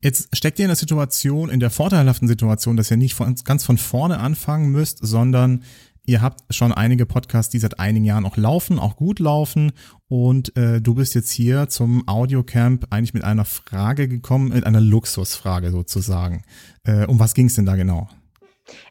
jetzt 0.00 0.34
steckt 0.36 0.60
ihr 0.60 0.66
in 0.66 0.68
der 0.68 0.76
Situation, 0.76 1.50
in 1.50 1.58
der 1.58 1.70
vorteilhaften 1.70 2.28
Situation, 2.28 2.76
dass 2.76 2.90
ihr 2.90 2.96
nicht 2.96 3.14
von, 3.14 3.34
ganz 3.44 3.64
von 3.64 3.76
vorne 3.76 4.18
anfangen 4.18 4.70
müsst, 4.70 4.98
sondern 5.02 5.64
Ihr 6.08 6.22
habt 6.22 6.54
schon 6.54 6.72
einige 6.72 7.04
Podcasts, 7.04 7.50
die 7.50 7.58
seit 7.58 7.78
einigen 7.78 8.06
Jahren 8.06 8.24
auch 8.24 8.38
laufen, 8.38 8.78
auch 8.78 8.96
gut 8.96 9.18
laufen. 9.18 9.72
Und 10.08 10.56
äh, 10.56 10.80
du 10.80 10.94
bist 10.94 11.14
jetzt 11.14 11.30
hier 11.30 11.68
zum 11.68 12.08
Audiocamp 12.08 12.86
eigentlich 12.88 13.12
mit 13.12 13.24
einer 13.24 13.44
Frage 13.44 14.08
gekommen, 14.08 14.48
mit 14.48 14.64
einer 14.64 14.80
Luxusfrage 14.80 15.70
sozusagen. 15.70 16.44
Äh, 16.84 17.04
um 17.04 17.20
was 17.20 17.34
ging 17.34 17.48
es 17.48 17.56
denn 17.56 17.66
da 17.66 17.76
genau? 17.76 18.08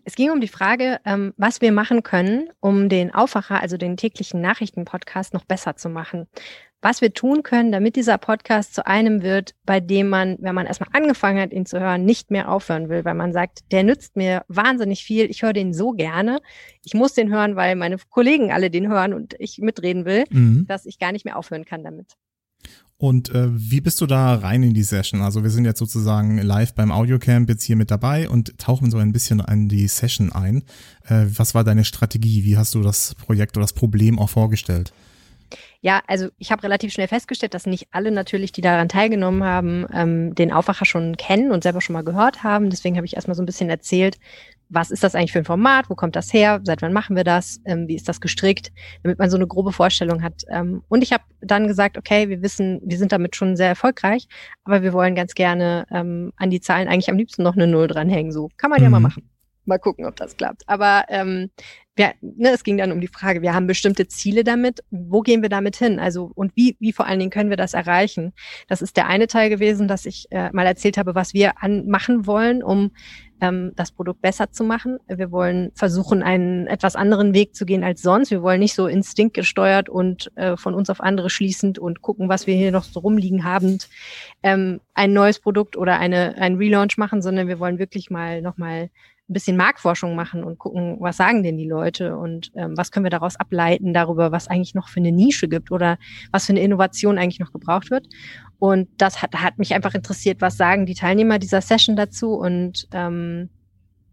Es 0.04 0.14
ging 0.14 0.30
um 0.30 0.42
die 0.42 0.48
Frage, 0.48 1.00
ähm, 1.06 1.34
was 1.38 1.60
wir 1.60 1.72
machen 1.72 2.04
können, 2.04 2.50
um 2.60 2.88
den 2.88 3.12
Aufwacher, 3.12 3.62
also 3.64 3.78
den 3.78 3.98
täglichen 3.98 4.40
Nachrichtenpodcast, 4.40 5.34
noch 5.34 5.46
besser 5.46 5.76
zu 5.76 5.90
machen 5.90 6.28
was 6.82 7.02
wir 7.02 7.14
tun 7.14 7.44
können, 7.44 7.72
damit 7.72 7.96
dieser 7.96 8.18
Podcast 8.18 8.76
zu 8.76 8.86
einem 8.86 9.24
wird, 9.24 9.56
bei 9.66 9.80
dem 9.80 10.10
man, 10.10 10.38
wenn 10.40 10.56
man 10.56 10.68
erstmal 10.68 10.90
angefangen 10.94 11.42
hat, 11.42 11.52
ihn 11.52 11.66
zu 11.66 11.80
hören, 11.80 12.06
nicht 12.06 12.30
mehr 12.30 12.52
aufhören 12.52 12.90
will, 12.90 13.04
weil 13.04 13.16
man 13.16 13.34
sagt, 13.34 13.72
der 13.72 13.84
nützt 13.84 14.16
mir 14.16 14.44
wahnsinnig 14.48 15.04
viel, 15.04 15.30
ich 15.30 15.42
höre 15.42 15.54
den 15.54 15.74
so 15.74 15.92
gerne, 15.92 16.40
ich 16.84 16.94
muss 16.94 17.14
den 17.14 17.32
hören, 17.32 17.56
weil 17.56 17.76
meine 17.76 17.98
Kollegen 18.10 18.52
alle 18.52 18.70
den 18.70 18.88
hören 18.88 19.14
und 19.14 19.36
ich 19.40 19.58
mitreden 19.60 20.06
will, 20.06 20.26
mhm. 20.30 20.66
dass 20.68 20.86
ich 20.86 21.00
gar 21.00 21.12
nicht 21.12 21.26
mehr 21.26 21.38
aufhören 21.38 21.66
kann 21.66 21.84
damit. 21.84 22.16
Und 23.00 23.30
äh, 23.30 23.48
wie 23.52 23.82
bist 23.82 24.02
du 24.02 24.08
da 24.08 24.34
rein 24.34 24.64
in 24.64 24.74
die 24.74 24.82
Session? 24.82 25.22
Also 25.22 25.44
wir 25.44 25.52
sind 25.52 25.66
jetzt 25.66 25.78
sozusagen 25.78 26.40
live 26.40 26.74
beim 26.74 26.92
Audiocamp 26.92 27.48
jetzt 27.48 27.64
hier 27.64 27.76
mit 27.76 27.92
dabei 27.92 28.28
und 28.28 28.58
tauchen 28.58 28.90
so 28.90 28.98
ein 28.98 29.12
bisschen 29.12 29.40
in 29.40 29.70
die 29.70 29.88
Session 29.88 30.32
ein. 30.32 30.64
Äh, 31.08 31.26
was 31.28 31.54
war 31.54 31.64
deine 31.64 31.86
Strategie? 31.86 32.44
Wie 32.44 32.58
hast 32.58 32.74
du 32.74 32.82
das 32.82 33.14
Projekt 33.14 33.56
oder 33.56 33.66
das 33.66 33.74
Problem 33.74 34.18
auch 34.18 34.30
vorgestellt? 34.30 34.94
Ja, 35.82 36.02
also 36.08 36.30
ich 36.38 36.52
habe 36.52 36.64
relativ 36.64 36.94
schnell 36.94 37.08
festgestellt, 37.08 37.54
dass 37.54 37.66
nicht 37.66 37.88
alle 37.92 38.12
natürlich, 38.12 38.52
die 38.52 38.62
daran 38.62 38.90
teilgenommen 38.90 39.44
haben, 39.44 39.86
ähm, 39.94 40.36
den 40.36 40.52
Aufwacher 40.52 40.86
schon 40.86 41.18
kennen 41.18 41.52
und 41.52 41.64
selber 41.64 41.82
schon 41.82 41.94
mal 41.94 42.04
gehört 42.04 42.44
haben. 42.44 42.70
Deswegen 42.70 42.98
habe 42.98 43.06
ich 43.06 43.16
erstmal 43.16 43.36
so 43.36 43.44
ein 43.44 43.46
bisschen 43.46 43.70
erzählt, 43.70 44.18
was 44.70 44.92
ist 44.92 45.04
das 45.04 45.16
eigentlich 45.16 45.32
für 45.32 45.40
ein 45.40 45.46
Format, 45.46 45.90
wo 45.90 45.96
kommt 45.96 46.16
das 46.16 46.34
her, 46.34 46.60
seit 46.64 46.82
wann 46.82 46.94
machen 46.94 47.16
wir 47.16 47.24
das, 47.24 47.62
ähm, 47.66 47.88
wie 47.88 47.96
ist 47.96 48.10
das 48.10 48.22
gestrickt, 48.22 48.72
damit 49.04 49.20
man 49.20 49.30
so 49.30 49.38
eine 49.38 49.48
grobe 49.48 49.72
Vorstellung 49.72 50.22
hat. 50.22 50.44
Ähm, 50.50 50.84
und 50.90 51.04
ich 51.04 51.14
habe 51.14 51.24
dann 51.42 51.68
gesagt, 51.68 51.98
okay, 51.98 52.30
wir 52.30 52.42
wissen, 52.42 52.82
wir 52.84 52.98
sind 52.98 53.12
damit 53.12 53.36
schon 53.36 53.56
sehr 53.56 53.70
erfolgreich, 53.70 54.28
aber 54.64 54.82
wir 54.82 54.94
wollen 54.94 55.16
ganz 55.16 55.36
gerne 55.36 55.86
ähm, 55.92 56.34
an 56.36 56.50
die 56.50 56.62
Zahlen 56.62 56.88
eigentlich 56.88 57.10
am 57.10 57.18
liebsten 57.18 57.44
noch 57.44 57.56
eine 57.56 57.68
Null 57.68 57.88
dranhängen. 57.88 58.32
So 58.32 58.50
kann 58.58 58.70
man 58.70 58.80
mhm. 58.80 58.84
ja 58.84 58.90
mal 58.90 59.00
mhm. 59.00 59.04
machen. 59.04 59.30
Mal 59.66 59.80
gucken, 59.80 60.06
ob 60.06 60.16
das 60.16 60.38
klappt. 60.38 60.64
Aber 60.68 61.04
ähm, 61.10 61.50
wir, 61.98 62.14
ne, 62.22 62.52
es 62.52 62.64
ging 62.64 62.78
dann 62.78 62.92
um 62.92 63.02
die 63.02 63.08
Frage, 63.08 63.42
wir 63.42 63.54
haben 63.54 63.68
bestimmte 63.68 64.08
Ziele 64.08 64.44
damit. 64.44 64.84
Wo 64.92 65.22
gehen 65.22 65.42
wir 65.42 65.50
damit 65.50 65.76
hin? 65.76 66.00
Also 66.00 66.32
und 66.36 66.56
wie, 66.56 66.78
wie 66.80 66.94
vor 66.94 67.08
allen 67.08 67.20
Dingen 67.20 67.32
können 67.32 67.50
wir 67.50 67.58
das 67.58 67.74
erreichen? 67.74 68.34
Das 68.68 68.82
ist 68.82 68.98
der 68.98 69.08
eine 69.08 69.28
Teil 69.28 69.50
gewesen, 69.50 69.88
dass 69.88 70.06
ich 70.06 70.28
äh, 70.32 70.52
mal 70.52 70.66
erzählt 70.66 70.98
habe, 70.98 71.16
was 71.16 71.34
wir 71.34 71.62
an, 71.62 71.88
machen 71.88 72.28
wollen, 72.28 72.62
um 72.62 72.92
ähm, 73.42 73.72
das 73.76 73.92
Produkt 73.92 74.22
besser 74.22 74.52
zu 74.52 74.64
machen. 74.64 75.00
Wir 75.08 75.32
wollen 75.32 75.72
versuchen, 75.74 76.24
einen 76.24 76.68
etwas 76.68 76.96
anderen 76.96 77.34
Weg 77.34 77.56
zu 77.56 77.66
gehen 77.66 77.84
als 77.84 78.02
sonst. 78.02 78.32
Wir 78.32 78.42
wollen 78.42 78.60
nicht 78.60 78.76
so 78.76 78.88
instinktgesteuert 78.88 79.90
und 79.90 80.32
äh, 80.36 80.58
von 80.58 80.74
uns 80.74 80.90
auf 80.90 81.02
andere 81.02 81.30
schließend 81.30 81.80
und 81.80 82.02
gucken, 82.02 82.30
was 82.30 82.48
wir 82.48 82.56
hier 82.56 82.72
noch 82.72 82.84
so 82.84 83.00
rumliegen 83.00 83.44
habend, 83.44 83.90
ähm, 84.44 84.82
ein 84.94 85.14
neues 85.14 85.40
Produkt 85.40 85.78
oder 85.78 86.00
eine, 86.00 86.36
ein 86.38 86.56
Relaunch 86.56 86.98
machen, 86.98 87.22
sondern 87.22 87.48
wir 87.48 87.60
wollen 87.60 87.80
wirklich 87.80 88.10
mal 88.10 88.42
nochmal 88.42 88.90
ein 89.30 89.34
bisschen 89.34 89.58
Marktforschung 89.58 90.16
machen 90.16 90.44
und 90.44 90.58
gucken, 90.58 90.98
was 91.00 91.18
sagen 91.18 91.44
denn 91.44 91.58
die 91.58 91.68
Leute 91.68 92.16
und 92.16 92.52
ähm, 92.56 92.78
was 92.78 92.92
können 92.92 93.06
wir 93.06 93.10
daraus 93.10 93.36
ableiten 93.36 93.94
darüber, 93.94 94.32
was 94.32 94.48
eigentlich 94.48 94.74
noch 94.74 94.88
für 94.88 95.02
eine 95.02 95.12
Nische 95.12 95.50
gibt 95.50 95.72
oder 95.72 95.98
was 96.32 96.46
für 96.46 96.54
eine 96.54 96.62
Innovation 96.62 97.18
eigentlich 97.18 97.40
noch 97.40 97.52
gebraucht 97.52 97.92
wird. 97.92 98.08
Und 98.58 98.88
das 98.98 99.22
hat, 99.22 99.36
hat 99.36 99.58
mich 99.58 99.74
einfach 99.74 99.94
interessiert, 99.96 100.40
was 100.40 100.56
sagen 100.56 100.86
die 100.86 100.96
Teilnehmer 100.96 101.40
dieser 101.40 101.62
Session 101.62 101.96
dazu 101.96 102.34
und 102.34 102.88
ähm, 102.94 103.50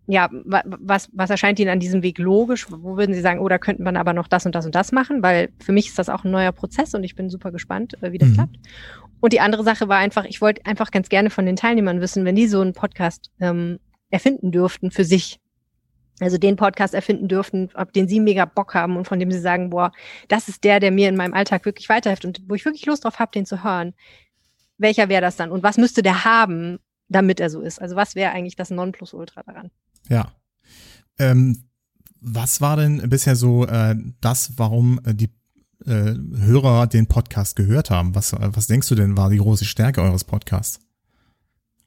ja, 0.07 0.29
was, 0.31 1.09
was 1.15 1.31
erscheint 1.31 1.59
Ihnen 1.59 1.71
an 1.71 1.81
diesem 1.81 2.03
Weg 2.03 2.19
logisch? 2.19 2.67
Wo 2.71 2.97
würden 2.97 3.15
Sie 3.15 3.23
sagen, 3.23 3.41
oh, 3.41 3.49
da 3.49 3.57
könnte 3.57 3.83
man 3.83 3.97
aber 3.97 4.13
noch 4.13 4.29
das 4.29 4.45
und 4.45 4.55
das 4.55 4.67
und 4.67 4.75
das 4.75 4.93
machen? 4.93 5.23
Weil 5.23 5.49
für 5.61 5.73
mich 5.73 5.89
ist 5.89 5.99
das 5.99 6.11
auch 6.11 6.25
ein 6.25 6.31
neuer 6.31 6.53
Prozess 6.53 6.95
und 6.95 7.05
ich 7.05 7.15
bin 7.15 7.31
super 7.31 7.51
gespannt, 7.53 7.95
äh, 8.03 8.13
wie 8.13 8.19
das 8.19 8.29
mhm. 8.31 8.35
klappt. 8.35 8.57
Und 9.21 9.33
die 9.33 9.41
andere 9.41 9.65
Sache 9.65 9.89
war 9.89 9.97
einfach, 9.97 10.27
ich 10.27 10.43
wollte 10.43 10.67
einfach 10.67 10.91
ganz 10.91 11.09
gerne 11.09 11.31
von 11.31 11.47
den 11.47 11.57
Teilnehmern 11.57 12.03
wissen, 12.03 12.27
wenn 12.27 12.37
die 12.37 12.49
so 12.49 12.61
einen 12.61 12.75
Podcast 12.75 13.31
ähm, 13.41 13.79
erfinden 14.11 14.53
dürften 14.53 14.91
für 14.91 15.05
sich. 15.05 15.41
Also 16.21 16.39
den 16.39 16.55
Podcast 16.55 16.95
erfinden 16.95 17.27
dürften, 17.27 17.71
auf 17.75 17.91
den 17.91 18.07
sie 18.07 18.21
mega 18.21 18.45
Bock 18.45 18.75
haben 18.75 18.97
und 18.97 19.09
von 19.09 19.19
dem 19.19 19.33
sie 19.33 19.41
sagen, 19.41 19.71
boah, 19.71 19.91
das 20.29 20.49
ist 20.49 20.63
der, 20.63 20.79
der 20.79 20.93
mir 20.93 21.09
in 21.09 21.17
meinem 21.17 21.35
Alltag 21.35 21.65
wirklich 21.65 21.89
weiterhilft 21.89 22.25
und 22.25 22.43
wo 22.49 22.55
ich 22.55 22.65
wirklich 22.65 22.87
Lust 22.87 23.05
drauf 23.05 23.19
habe, 23.19 23.33
den 23.33 23.47
zu 23.47 23.65
hören. 23.65 23.95
Welcher 24.79 25.09
wäre 25.09 25.23
das 25.23 25.37
dann? 25.37 25.51
Und 25.51 25.65
was 25.65 25.77
müsste 25.77 26.03
der 26.03 26.25
haben, 26.25 26.79
damit 27.09 27.41
er 27.41 27.51
so 27.51 27.61
ist? 27.61 27.81
Also 27.83 27.97
was 27.97 28.15
wäre 28.15 28.33
eigentlich 28.33 28.57
das 28.57 28.71
Nonplusultra 28.71 29.43
daran? 29.43 29.71
Ja. 30.09 30.33
Ähm, 31.19 31.65
was 32.21 32.61
war 32.61 32.77
denn 32.77 33.09
bisher 33.11 33.37
so 33.37 33.67
äh, 33.67 33.97
das, 34.21 34.53
warum 34.57 35.01
äh, 35.05 35.15
die 35.15 35.31
äh, 35.85 36.15
Hörer 36.15 36.87
den 36.87 37.07
Podcast 37.07 37.57
gehört 37.57 37.91
haben? 37.91 38.15
Was, 38.15 38.33
äh, 38.33 38.51
was 38.53 38.67
denkst 38.67 38.89
du 38.89 38.95
denn 38.95 39.17
war 39.17 39.31
die 39.31 39.39
große 39.39 39.65
Stärke 39.65 40.01
eures 40.01 40.25
Podcasts? 40.25 40.81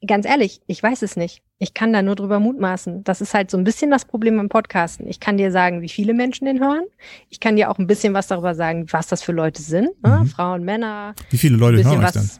Ganz 0.06 0.26
ehrlich, 0.26 0.60
ich 0.66 0.82
weiß 0.82 1.02
es 1.02 1.16
nicht. 1.16 1.42
Ich 1.58 1.74
kann 1.74 1.92
da 1.92 2.02
nur 2.02 2.14
drüber 2.14 2.38
mutmaßen. 2.38 3.04
Das 3.04 3.20
ist 3.20 3.34
halt 3.34 3.50
so 3.50 3.58
ein 3.58 3.64
bisschen 3.64 3.90
das 3.90 4.04
Problem 4.04 4.36
beim 4.36 4.48
Podcasten. 4.48 5.08
Ich 5.08 5.20
kann 5.20 5.36
dir 5.36 5.50
sagen, 5.50 5.82
wie 5.82 5.88
viele 5.88 6.14
Menschen 6.14 6.44
den 6.44 6.60
hören. 6.60 6.84
Ich 7.30 7.40
kann 7.40 7.56
dir 7.56 7.70
auch 7.70 7.78
ein 7.78 7.86
bisschen 7.86 8.14
was 8.14 8.28
darüber 8.28 8.54
sagen, 8.54 8.86
was 8.90 9.08
das 9.08 9.22
für 9.22 9.32
Leute 9.32 9.60
sind. 9.62 9.90
Ne? 10.02 10.20
Mhm. 10.22 10.26
Frauen, 10.26 10.64
Männer. 10.64 11.14
Wie 11.30 11.38
viele 11.38 11.56
Leute 11.56 11.82
hören 11.84 12.04
euch 12.04 12.12
denn? 12.12 12.30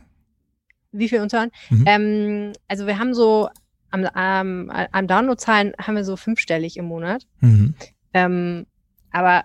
Wie 0.93 1.09
viele 1.09 1.23
uns 1.23 1.33
hören? 1.33 1.51
Mhm. 1.71 1.85
Ähm, 1.87 2.53
also 2.69 2.87
wir 2.87 2.99
haben 2.99 3.13
so 3.13 3.49
am, 3.91 4.05
am, 4.05 4.71
am 4.71 5.07
Downloadzahlen 5.07 5.73
haben 5.81 5.97
wir 5.97 6.05
so 6.05 6.17
fünfstellig 6.17 6.77
im 6.77 6.85
Monat. 6.85 7.27
Mhm. 7.41 7.75
Ähm, 8.15 8.67
aber 9.11 9.45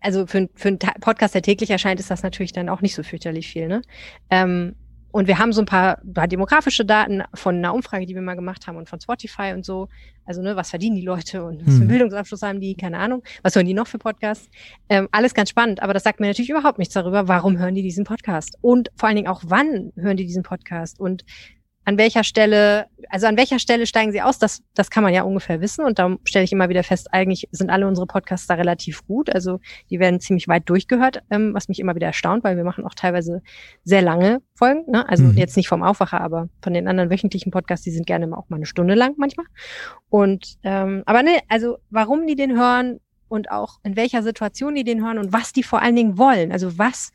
also 0.00 0.26
für, 0.26 0.48
für 0.54 0.68
einen 0.68 0.78
Podcast, 0.78 1.34
der 1.34 1.42
täglich 1.42 1.70
erscheint, 1.70 1.98
ist 2.00 2.10
das 2.10 2.22
natürlich 2.22 2.52
dann 2.52 2.68
auch 2.68 2.80
nicht 2.80 2.94
so 2.94 3.02
fürchterlich 3.02 3.48
viel. 3.48 3.68
Ne? 3.68 3.82
Ähm, 4.30 4.74
und 5.10 5.26
wir 5.26 5.38
haben 5.38 5.52
so 5.52 5.62
ein 5.62 5.66
paar, 5.66 6.00
paar 6.14 6.28
demografische 6.28 6.84
Daten 6.84 7.22
von 7.34 7.56
einer 7.56 7.74
Umfrage, 7.74 8.06
die 8.06 8.14
wir 8.14 8.22
mal 8.22 8.34
gemacht 8.34 8.66
haben 8.66 8.76
und 8.76 8.88
von 8.88 9.00
Spotify 9.00 9.52
und 9.54 9.64
so. 9.64 9.88
Also, 10.26 10.42
ne, 10.42 10.56
was 10.56 10.68
verdienen 10.70 10.96
die 10.96 11.02
Leute 11.02 11.42
und 11.42 11.60
was 11.60 11.64
für 11.64 11.70
einen 11.70 11.80
hm. 11.80 11.88
Bildungsabschluss 11.88 12.42
haben 12.42 12.60
die? 12.60 12.74
Keine 12.74 12.98
Ahnung. 12.98 13.22
Was 13.42 13.56
hören 13.56 13.64
die 13.64 13.72
noch 13.72 13.86
für 13.86 13.98
Podcasts? 13.98 14.50
Ähm, 14.90 15.08
alles 15.10 15.32
ganz 15.32 15.48
spannend, 15.48 15.82
aber 15.82 15.94
das 15.94 16.02
sagt 16.02 16.20
mir 16.20 16.26
natürlich 16.26 16.50
überhaupt 16.50 16.78
nichts 16.78 16.92
darüber, 16.92 17.28
warum 17.28 17.58
hören 17.58 17.74
die 17.74 17.82
diesen 17.82 18.04
Podcast? 18.04 18.58
Und 18.60 18.90
vor 18.96 19.08
allen 19.08 19.16
Dingen 19.16 19.28
auch, 19.28 19.42
wann 19.46 19.92
hören 19.96 20.18
die 20.18 20.26
diesen 20.26 20.42
Podcast? 20.42 21.00
Und 21.00 21.24
an 21.88 21.96
welcher 21.96 22.22
Stelle, 22.22 22.84
also 23.08 23.26
an 23.28 23.38
welcher 23.38 23.58
Stelle 23.58 23.86
steigen 23.86 24.12
sie 24.12 24.20
aus, 24.20 24.38
das, 24.38 24.62
das 24.74 24.90
kann 24.90 25.02
man 25.02 25.14
ja 25.14 25.22
ungefähr 25.22 25.62
wissen. 25.62 25.86
Und 25.86 25.98
da 25.98 26.18
stelle 26.24 26.44
ich 26.44 26.52
immer 26.52 26.68
wieder 26.68 26.82
fest, 26.82 27.08
eigentlich 27.12 27.48
sind 27.50 27.70
alle 27.70 27.88
unsere 27.88 28.06
Podcasts 28.06 28.46
da 28.46 28.54
relativ 28.56 29.06
gut. 29.06 29.34
Also 29.34 29.58
die 29.88 29.98
werden 29.98 30.20
ziemlich 30.20 30.48
weit 30.48 30.68
durchgehört, 30.68 31.22
ähm, 31.30 31.54
was 31.54 31.68
mich 31.68 31.80
immer 31.80 31.94
wieder 31.94 32.08
erstaunt, 32.08 32.44
weil 32.44 32.58
wir 32.58 32.64
machen 32.64 32.84
auch 32.84 32.92
teilweise 32.92 33.40
sehr 33.84 34.02
lange 34.02 34.42
Folgen. 34.54 34.84
Ne? 34.90 35.08
Also 35.08 35.24
mhm. 35.24 35.38
jetzt 35.38 35.56
nicht 35.56 35.66
vom 35.68 35.82
Aufwacher, 35.82 36.20
aber 36.20 36.50
von 36.60 36.74
den 36.74 36.88
anderen 36.88 37.08
wöchentlichen 37.08 37.50
Podcasts, 37.50 37.84
die 37.84 37.90
sind 37.90 38.06
gerne 38.06 38.36
auch 38.36 38.50
mal 38.50 38.56
eine 38.56 38.66
Stunde 38.66 38.92
lang 38.92 39.14
manchmal. 39.16 39.46
Und 40.10 40.58
ähm, 40.64 41.04
aber 41.06 41.22
ne, 41.22 41.38
also 41.48 41.78
warum 41.88 42.26
die 42.26 42.36
den 42.36 42.54
hören 42.54 43.00
und 43.28 43.50
auch 43.50 43.78
in 43.82 43.96
welcher 43.96 44.22
Situation 44.22 44.74
die 44.74 44.84
den 44.84 45.02
hören 45.02 45.16
und 45.16 45.32
was 45.32 45.54
die 45.54 45.62
vor 45.62 45.80
allen 45.80 45.96
Dingen 45.96 46.18
wollen. 46.18 46.52
Also 46.52 46.76
was 46.76 47.12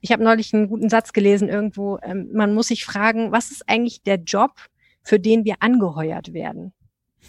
ich 0.00 0.12
habe 0.12 0.22
neulich 0.22 0.54
einen 0.54 0.68
guten 0.68 0.88
Satz 0.88 1.12
gelesen 1.12 1.48
irgendwo. 1.48 1.98
Ähm, 2.02 2.28
man 2.32 2.54
muss 2.54 2.68
sich 2.68 2.84
fragen, 2.84 3.32
was 3.32 3.50
ist 3.50 3.68
eigentlich 3.68 4.02
der 4.02 4.16
Job, 4.16 4.52
für 5.02 5.18
den 5.18 5.44
wir 5.44 5.56
angeheuert 5.60 6.32
werden? 6.32 6.72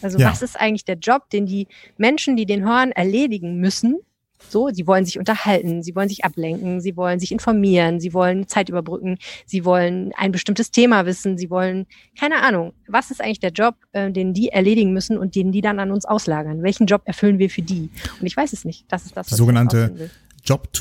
Also 0.01 0.17
ja. 0.19 0.29
was 0.29 0.41
ist 0.41 0.59
eigentlich 0.59 0.85
der 0.85 0.97
Job, 0.97 1.29
den 1.29 1.45
die 1.45 1.67
Menschen, 1.97 2.35
die 2.35 2.45
den 2.45 2.63
hören, 2.63 2.91
erledigen 2.91 3.57
müssen? 3.59 3.99
So, 4.47 4.69
sie 4.69 4.87
wollen 4.87 5.03
sich 5.03 5.19
unterhalten, 5.19 5.83
sie 5.83 5.95
wollen 5.95 6.07
sich 6.07 6.23
ablenken, 6.23 6.79
sie 6.79 6.95
wollen 6.95 7.19
sich 7.19 7.33
informieren, 7.33 7.99
sie 7.99 8.13
wollen 8.13 8.47
Zeit 8.47 8.69
überbrücken, 8.69 9.17
sie 9.45 9.65
wollen 9.65 10.13
ein 10.15 10.31
bestimmtes 10.31 10.71
Thema 10.71 11.05
wissen, 11.05 11.37
sie 11.37 11.49
wollen, 11.49 11.87
keine 12.17 12.41
Ahnung, 12.41 12.71
was 12.87 13.11
ist 13.11 13.21
eigentlich 13.21 13.41
der 13.41 13.51
Job, 13.51 13.75
äh, 13.91 14.09
den 14.11 14.33
die 14.33 14.47
erledigen 14.47 14.93
müssen 14.93 15.17
und 15.17 15.35
den 15.35 15.51
die 15.51 15.59
dann 15.59 15.79
an 15.79 15.91
uns 15.91 16.05
auslagern? 16.05 16.63
Welchen 16.63 16.87
Job 16.87 17.01
erfüllen 17.03 17.37
wir 17.37 17.49
für 17.49 17.61
die? 17.61 17.89
Und 18.21 18.25
ich 18.25 18.37
weiß 18.37 18.53
es 18.53 18.63
nicht. 18.63 18.85
Das 18.87 19.05
ist 19.05 19.17
das, 19.17 19.25
was 19.25 19.27
die 19.27 19.35
sogenannte 19.35 20.09
Job 20.45 20.71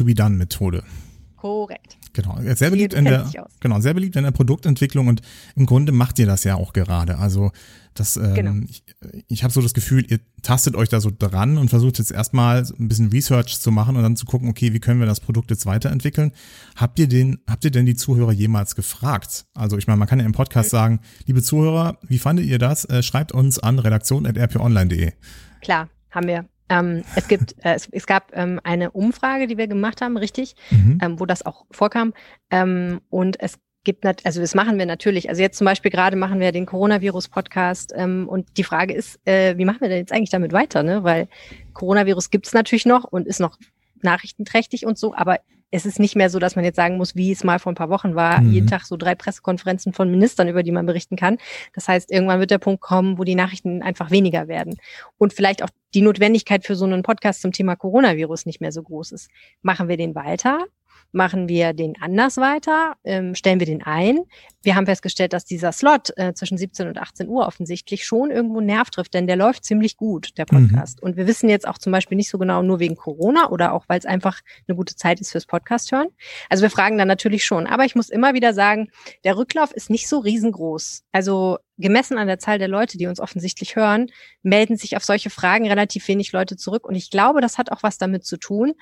Korrekt. 1.40 1.99
Genau, 2.14 2.37
sehr 2.54 2.71
beliebt 2.71 2.95
in 2.95 3.04
der 3.04 3.30
genau 3.61 3.80
sehr 3.80 3.95
beliebt 3.95 4.16
in 4.16 4.25
der 4.25 4.33
Produktentwicklung 4.33 5.07
und 5.07 5.23
im 5.54 5.66
Grunde 5.66 5.92
macht 5.92 6.18
ihr 6.18 6.26
das 6.26 6.42
ja 6.42 6.57
auch 6.57 6.73
gerade. 6.73 7.18
Also 7.18 7.52
das, 7.95 8.16
ähm, 8.16 8.35
genau. 8.35 8.54
ich, 8.68 8.83
ich 9.28 9.45
habe 9.45 9.52
so 9.52 9.61
das 9.61 9.73
Gefühl, 9.73 10.04
ihr 10.11 10.18
tastet 10.42 10.75
euch 10.75 10.88
da 10.88 11.00
so 11.00 11.11
dran 11.16 11.59
und 11.59 11.68
versucht 11.68 11.99
jetzt 11.99 12.11
erstmal 12.11 12.64
ein 12.78 12.88
bisschen 12.88 13.11
Research 13.11 13.61
zu 13.61 13.71
machen 13.71 13.97
und 13.97 14.02
dann 14.02 14.16
zu 14.16 14.26
gucken, 14.26 14.49
okay, 14.49 14.73
wie 14.73 14.80
können 14.80 14.99
wir 14.99 15.07
das 15.07 15.21
Produkt 15.21 15.50
jetzt 15.50 15.64
weiterentwickeln? 15.64 16.33
Habt 16.75 16.99
ihr 16.99 17.07
den, 17.07 17.38
habt 17.49 17.64
ihr 17.64 17.71
denn 17.71 17.87
die 17.87 17.97
Zuhörer 17.97 18.33
jemals 18.33 18.75
gefragt? 18.75 19.47
Also 19.54 19.78
ich 19.78 19.87
meine, 19.87 19.99
man 19.99 20.09
kann 20.09 20.18
ja 20.18 20.26
im 20.26 20.33
Podcast 20.33 20.73
mhm. 20.73 20.76
sagen, 20.76 21.00
liebe 21.26 21.42
Zuhörer, 21.42 21.99
wie 22.02 22.18
fandet 22.18 22.47
ihr 22.47 22.59
das? 22.59 22.85
Äh, 22.85 23.04
schreibt 23.04 23.30
uns 23.30 23.61
an 23.61 23.78
redaktion.rponline.de. 23.78 25.12
Klar, 25.61 25.88
haben 26.11 26.26
wir. 26.26 26.49
Ähm, 26.68 27.02
es 27.16 27.28
gibt, 27.28 27.54
äh, 27.64 27.75
es, 27.75 27.88
es, 27.90 28.06
gab 28.06 28.37
ähm, 28.37 28.60
eine 28.64 28.90
Umfrage, 28.90 29.46
die 29.46 29.56
wir 29.56 29.66
gemacht 29.66 30.00
haben, 30.00 30.16
richtig, 30.16 30.54
mhm. 30.70 30.98
ähm, 31.02 31.20
wo 31.20 31.26
das 31.26 31.44
auch 31.44 31.66
vorkam. 31.70 32.14
Ähm, 32.50 33.00
und 33.10 33.40
es 33.40 33.58
gibt, 33.84 34.04
also 34.04 34.40
das 34.40 34.54
machen 34.54 34.78
wir 34.78 34.87
natürlich. 34.87 35.28
Also 35.28 35.40
jetzt 35.40 35.56
zum 35.56 35.64
Beispiel 35.64 35.90
gerade 35.90 36.16
machen 36.16 36.40
wir 36.40 36.52
den 36.52 36.66
Coronavirus-Podcast 36.66 37.92
ähm, 37.96 38.28
und 38.28 38.46
die 38.56 38.64
Frage 38.64 38.92
ist, 38.92 39.18
äh, 39.26 39.56
wie 39.56 39.64
machen 39.64 39.80
wir 39.80 39.88
denn 39.88 39.98
jetzt 39.98 40.12
eigentlich 40.12 40.30
damit 40.30 40.52
weiter? 40.52 40.82
Ne? 40.82 41.04
Weil 41.04 41.28
Coronavirus 41.72 42.30
gibt 42.30 42.46
es 42.46 42.52
natürlich 42.52 42.87
noch 42.87 43.04
und 43.04 43.26
ist 43.26 43.40
noch 43.40 43.58
nachrichtenträchtig 44.02 44.84
und 44.87 44.98
so, 44.98 45.14
aber 45.14 45.38
es 45.70 45.87
ist 45.87 45.98
nicht 45.98 46.16
mehr 46.16 46.30
so, 46.30 46.38
dass 46.38 46.56
man 46.56 46.64
jetzt 46.64 46.76
sagen 46.76 46.96
muss, 46.96 47.14
wie 47.14 47.32
es 47.32 47.44
mal 47.44 47.58
vor 47.58 47.72
ein 47.72 47.76
paar 47.76 47.90
Wochen 47.90 48.14
war, 48.14 48.40
mhm. 48.40 48.52
jeden 48.52 48.66
Tag 48.66 48.84
so 48.84 48.96
drei 48.96 49.14
Pressekonferenzen 49.14 49.92
von 49.92 50.10
Ministern, 50.10 50.48
über 50.48 50.62
die 50.62 50.72
man 50.72 50.87
berichten 50.87 51.16
kann. 51.16 51.38
Das 51.75 51.88
heißt, 51.88 52.10
irgendwann 52.10 52.40
wird 52.40 52.50
der 52.50 52.58
Punkt 52.58 52.80
kommen, 52.80 53.18
wo 53.18 53.25
die 53.25 53.34
Nachrichten 53.34 53.82
einfach 53.82 54.10
weniger 54.10 54.48
werden 54.48 54.76
und 55.18 55.32
vielleicht 55.32 55.62
auch 55.62 55.70
die 55.94 56.02
Notwendigkeit 56.02 56.64
für 56.64 56.76
so 56.76 56.84
einen 56.84 57.02
Podcast 57.02 57.42
zum 57.42 57.52
Thema 57.52 57.76
Coronavirus 57.76 58.46
nicht 58.46 58.60
mehr 58.60 58.72
so 58.72 58.82
groß 58.82 59.12
ist. 59.12 59.30
Machen 59.62 59.88
wir 59.88 59.96
den 59.96 60.14
weiter? 60.14 60.66
Machen 61.12 61.49
wir 61.49 61.73
den 61.73 61.95
anders 62.00 62.37
weiter? 62.37 62.97
Ähm, 63.05 63.35
stellen 63.35 63.61
wir 63.61 63.67
den 63.67 63.83
ein? 63.83 64.21
Wir 64.62 64.76
haben 64.76 64.87
festgestellt, 64.87 65.33
dass 65.33 65.45
dieser 65.45 65.73
Slot 65.73 66.11
äh, 66.17 66.35
zwischen 66.35 66.59
17 66.59 66.88
und 66.88 66.99
18 66.99 67.28
Uhr 67.28 67.47
offensichtlich 67.47 68.05
schon 68.05 68.31
irgendwo 68.31 68.61
Nerv 68.61 68.90
trifft, 68.90 69.14
denn 69.14 69.26
der 69.26 69.37
läuft 69.37 69.64
ziemlich 69.64 69.97
gut, 69.97 70.37
der 70.37 70.47
mhm. 70.50 70.69
Podcast. 70.69 71.00
Mhm. 71.00 71.09
Und 71.09 71.17
wir 71.17 71.26
wissen 71.26 71.49
jetzt 71.49 71.67
auch 71.67 71.78
zum 71.78 71.93
Beispiel 71.93 72.17
nicht 72.17 72.28
so 72.28 72.38
genau 72.38 72.62
nur 72.62 72.78
wegen 72.78 72.97
Corona 72.97 73.50
oder 73.50 73.73
auch, 73.73 73.85
weil 73.88 73.99
es 73.99 74.05
einfach 74.05 74.40
eine 74.67 74.76
gute 74.76 74.97
Zeit 74.97 75.21
ist 75.21 75.33
fürs 75.33 75.47
Podcast 75.47 75.93
hören. 75.93 76.09
Also 76.50 76.62
wir 76.62 76.71
fragen 76.71 76.99
dann 76.99 77.09
natürlich 77.09 77.45
schon. 77.45 77.67
Aber 77.67 77.85
ich 77.85 77.95
muss 77.95 78.11
immer 78.11 78.35
wieder 78.35 78.52
sagen, 78.52 78.90
der 79.25 79.37
Rücklauf 79.37 79.73
ist 79.73 79.90
nicht 79.90 80.09
so 80.09 80.19
riesengroß. 80.19 81.05
Also 81.12 81.59
gemessen 81.78 82.19
an 82.19 82.26
der 82.26 82.38
Zahl 82.38 82.59
der 82.59 82.69
Leute, 82.69 82.99
die 82.99 83.07
uns 83.07 83.21
offensichtlich 83.21 83.76
hören, 83.76 84.11
melden 84.43 84.76
sich 84.76 84.97
auf 84.97 85.05
solche 85.05 85.31
Fragen 85.31 85.67
relativ 85.67 86.07
wenig 86.09 86.33
Leute 86.33 86.57
zurück. 86.57 86.87
Und 86.87 86.95
ich 86.95 87.11
glaube, 87.11 87.40
das 87.40 87.57
hat 87.57 87.73
auch 87.73 87.83
was 87.83 87.99
damit 87.99 88.25
zu 88.25 88.37
tun, 88.37 88.75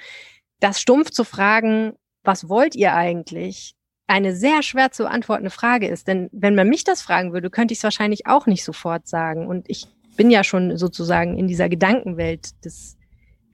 das 0.61 0.81
stumpf 0.81 1.11
zu 1.11 1.25
fragen, 1.25 1.93
was 2.27 2.49
wollt 2.49 2.75
ihr 2.75 2.95
eigentlich? 2.95 3.75
Eine 4.09 4.37
sehr 4.37 4.63
schwer 4.63 4.93
zu 4.93 5.05
beantwortende 5.05 5.51
Frage 5.51 5.89
ist. 5.89 6.07
Denn 6.07 6.29
wenn 6.33 6.55
man 6.55 6.69
mich 6.69 6.85
das 6.85 7.03
fragen 7.03 7.33
würde, 7.33 7.51
könnte 7.51 7.73
ich 7.73 7.79
es 7.79 7.85
wahrscheinlich 7.85 8.27
auch 8.27 8.47
nicht 8.47 8.65
sofort 8.65 9.09
sagen. 9.09 9.47
Und 9.47 9.69
ich 9.69 9.87
bin 10.17 10.31
ja 10.31 10.45
schon 10.45 10.77
sozusagen 10.77 11.37
in 11.39 11.49
dieser 11.49 11.69
Gedankenwelt 11.69 12.65
des 12.65 12.97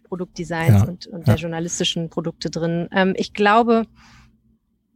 Produktdesigns 0.05 0.83
ja, 0.83 0.85
und, 0.85 1.07
und 1.07 1.21
ja. 1.21 1.35
der 1.35 1.37
journalistischen 1.37 2.11
Produkte 2.11 2.51
drin. 2.51 2.89
Ähm, 2.93 3.15
ich 3.17 3.33
glaube, 3.33 3.87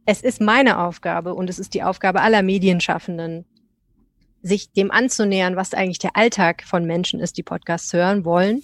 es 0.05 0.21
ist 0.21 0.41
meine 0.41 0.79
Aufgabe 0.79 1.33
und 1.33 1.49
es 1.49 1.59
ist 1.59 1.73
die 1.73 1.83
Aufgabe 1.83 2.21
aller 2.21 2.43
Medienschaffenden, 2.43 3.45
sich 4.43 4.71
dem 4.71 4.91
anzunähern, 4.91 5.55
was 5.55 5.73
eigentlich 5.73 5.99
der 5.99 6.15
Alltag 6.15 6.63
von 6.63 6.85
Menschen 6.85 7.19
ist, 7.19 7.37
die 7.37 7.43
Podcasts 7.43 7.91
hören 7.93 8.25
wollen 8.25 8.61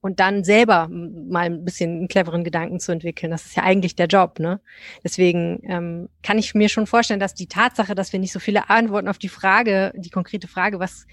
und 0.00 0.20
dann 0.20 0.44
selber 0.44 0.88
mal 0.88 1.46
ein 1.46 1.64
bisschen 1.64 1.90
einen 1.90 2.08
cleveren 2.08 2.44
Gedanken 2.44 2.80
zu 2.80 2.92
entwickeln. 2.92 3.30
Das 3.30 3.46
ist 3.46 3.56
ja 3.56 3.62
eigentlich 3.62 3.96
der 3.96 4.06
Job, 4.06 4.38
ne? 4.38 4.60
Deswegen 5.04 5.60
ähm, 5.64 6.08
kann 6.22 6.38
ich 6.38 6.54
mir 6.54 6.68
schon 6.68 6.86
vorstellen, 6.86 7.20
dass 7.20 7.34
die 7.34 7.48
Tatsache, 7.48 7.94
dass 7.94 8.12
wir 8.12 8.20
nicht 8.20 8.32
so 8.32 8.40
viele 8.40 8.70
Antworten 8.70 9.08
auf 9.08 9.18
die 9.18 9.28
Frage, 9.28 9.92
die 9.96 10.10
konkrete 10.10 10.48
Frage, 10.48 10.78
was 10.78 11.06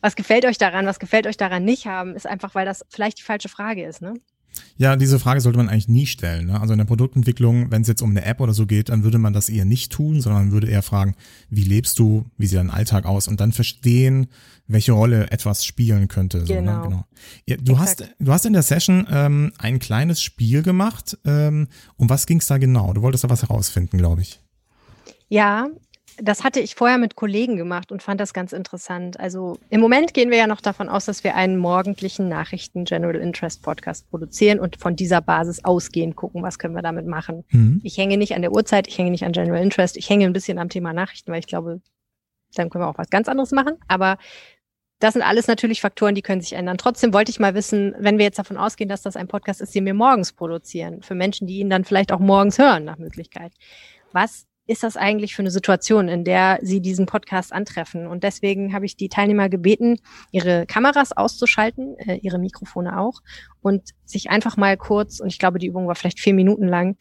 was 0.00 0.14
gefällt 0.14 0.44
euch 0.44 0.58
daran, 0.58 0.86
was 0.86 1.00
gefällt 1.00 1.26
euch 1.26 1.36
daran 1.36 1.64
nicht 1.64 1.86
haben, 1.86 2.14
ist 2.14 2.26
einfach, 2.26 2.54
weil 2.54 2.66
das 2.66 2.84
vielleicht 2.90 3.18
die 3.18 3.24
falsche 3.24 3.48
Frage 3.48 3.84
ist, 3.84 4.02
ne? 4.02 4.14
Ja, 4.78 4.96
diese 4.96 5.18
Frage 5.18 5.40
sollte 5.40 5.58
man 5.58 5.68
eigentlich 5.68 5.88
nie 5.88 6.06
stellen. 6.06 6.46
Ne? 6.46 6.60
Also 6.60 6.74
in 6.74 6.78
der 6.78 6.84
Produktentwicklung, 6.84 7.70
wenn 7.70 7.82
es 7.82 7.88
jetzt 7.88 8.02
um 8.02 8.10
eine 8.10 8.24
App 8.24 8.40
oder 8.40 8.52
so 8.52 8.66
geht, 8.66 8.90
dann 8.90 9.04
würde 9.04 9.18
man 9.18 9.32
das 9.32 9.48
eher 9.48 9.64
nicht 9.64 9.90
tun, 9.90 10.20
sondern 10.20 10.44
man 10.44 10.52
würde 10.52 10.68
eher 10.68 10.82
fragen, 10.82 11.14
wie 11.48 11.62
lebst 11.62 11.98
du, 11.98 12.26
wie 12.36 12.46
sieht 12.46 12.58
dein 12.58 12.70
Alltag 12.70 13.06
aus 13.06 13.26
und 13.26 13.40
dann 13.40 13.52
verstehen, 13.52 14.26
welche 14.66 14.92
Rolle 14.92 15.30
etwas 15.30 15.64
spielen 15.64 16.08
könnte. 16.08 16.44
So, 16.44 16.52
ne? 16.52 16.60
genau. 16.60 16.76
Ne? 16.76 16.88
genau. 16.88 17.04
Ja, 17.46 17.56
du 17.56 17.78
hast 17.78 18.04
du 18.18 18.32
hast 18.32 18.44
in 18.44 18.52
der 18.52 18.62
Session 18.62 19.06
ähm, 19.10 19.52
ein 19.58 19.78
kleines 19.78 20.20
Spiel 20.20 20.62
gemacht. 20.62 21.16
Ähm, 21.24 21.68
um 21.96 22.10
was 22.10 22.26
ging 22.26 22.38
es 22.38 22.46
da 22.46 22.58
genau? 22.58 22.92
Du 22.92 23.02
wolltest 23.02 23.24
da 23.24 23.30
was 23.30 23.42
herausfinden, 23.42 23.96
glaube 23.96 24.22
ich. 24.22 24.40
Ja, 25.28 25.68
das 26.18 26.44
hatte 26.44 26.60
ich 26.60 26.74
vorher 26.74 26.98
mit 26.98 27.16
Kollegen 27.16 27.56
gemacht 27.56 27.92
und 27.92 28.02
fand 28.02 28.20
das 28.20 28.32
ganz 28.32 28.52
interessant. 28.52 29.20
Also 29.20 29.58
im 29.70 29.80
Moment 29.80 30.14
gehen 30.14 30.30
wir 30.30 30.38
ja 30.38 30.46
noch 30.46 30.60
davon 30.60 30.88
aus, 30.88 31.04
dass 31.04 31.24
wir 31.24 31.34
einen 31.34 31.56
morgendlichen 31.56 32.28
Nachrichten 32.28 32.84
General 32.84 33.16
Interest 33.16 33.62
Podcast 33.62 34.08
produzieren 34.10 34.58
und 34.58 34.76
von 34.76 34.96
dieser 34.96 35.20
Basis 35.20 35.64
ausgehen, 35.64 36.16
gucken, 36.16 36.42
was 36.42 36.58
können 36.58 36.74
wir 36.74 36.82
damit 36.82 37.06
machen. 37.06 37.44
Mhm. 37.50 37.80
Ich 37.82 37.98
hänge 37.98 38.16
nicht 38.16 38.34
an 38.34 38.42
der 38.42 38.52
Uhrzeit, 38.52 38.88
ich 38.88 38.96
hänge 38.96 39.10
nicht 39.10 39.24
an 39.24 39.32
General 39.32 39.62
Interest, 39.62 39.96
ich 39.96 40.08
hänge 40.08 40.24
ein 40.24 40.32
bisschen 40.32 40.58
am 40.58 40.68
Thema 40.68 40.92
Nachrichten, 40.92 41.30
weil 41.32 41.40
ich 41.40 41.46
glaube, 41.46 41.80
dann 42.54 42.70
können 42.70 42.84
wir 42.84 42.88
auch 42.88 42.98
was 42.98 43.10
ganz 43.10 43.28
anderes 43.28 43.50
machen. 43.50 43.76
Aber 43.88 44.16
das 44.98 45.12
sind 45.12 45.22
alles 45.22 45.46
natürlich 45.46 45.82
Faktoren, 45.82 46.14
die 46.14 46.22
können 46.22 46.40
sich 46.40 46.54
ändern. 46.54 46.78
Trotzdem 46.78 47.12
wollte 47.12 47.30
ich 47.30 47.38
mal 47.38 47.54
wissen, 47.54 47.94
wenn 47.98 48.16
wir 48.16 48.24
jetzt 48.24 48.38
davon 48.38 48.56
ausgehen, 48.56 48.88
dass 48.88 49.02
das 49.02 49.16
ein 49.16 49.28
Podcast 49.28 49.60
ist, 49.60 49.74
den 49.74 49.84
wir 49.84 49.92
morgens 49.92 50.32
produzieren, 50.32 51.02
für 51.02 51.14
Menschen, 51.14 51.46
die 51.46 51.58
ihn 51.58 51.68
dann 51.68 51.84
vielleicht 51.84 52.12
auch 52.12 52.20
morgens 52.20 52.58
hören, 52.58 52.84
nach 52.84 52.96
Möglichkeit. 52.96 53.52
Was 54.12 54.46
ist 54.66 54.82
das 54.82 54.96
eigentlich 54.96 55.34
für 55.34 55.42
eine 55.42 55.50
Situation, 55.50 56.08
in 56.08 56.24
der 56.24 56.58
sie 56.62 56.80
diesen 56.80 57.06
Podcast 57.06 57.52
antreffen? 57.52 58.06
Und 58.06 58.24
deswegen 58.24 58.72
habe 58.72 58.84
ich 58.84 58.96
die 58.96 59.08
Teilnehmer 59.08 59.48
gebeten, 59.48 59.98
ihre 60.32 60.66
Kameras 60.66 61.12
auszuschalten, 61.12 61.96
äh, 61.98 62.16
ihre 62.16 62.38
Mikrofone 62.38 62.98
auch, 62.98 63.22
und 63.62 63.90
sich 64.04 64.30
einfach 64.30 64.56
mal 64.56 64.76
kurz, 64.76 65.20
und 65.20 65.28
ich 65.28 65.38
glaube, 65.38 65.58
die 65.58 65.68
Übung 65.68 65.86
war 65.86 65.94
vielleicht 65.94 66.20
vier 66.20 66.34
Minuten 66.34 66.66
lang, 66.66 66.96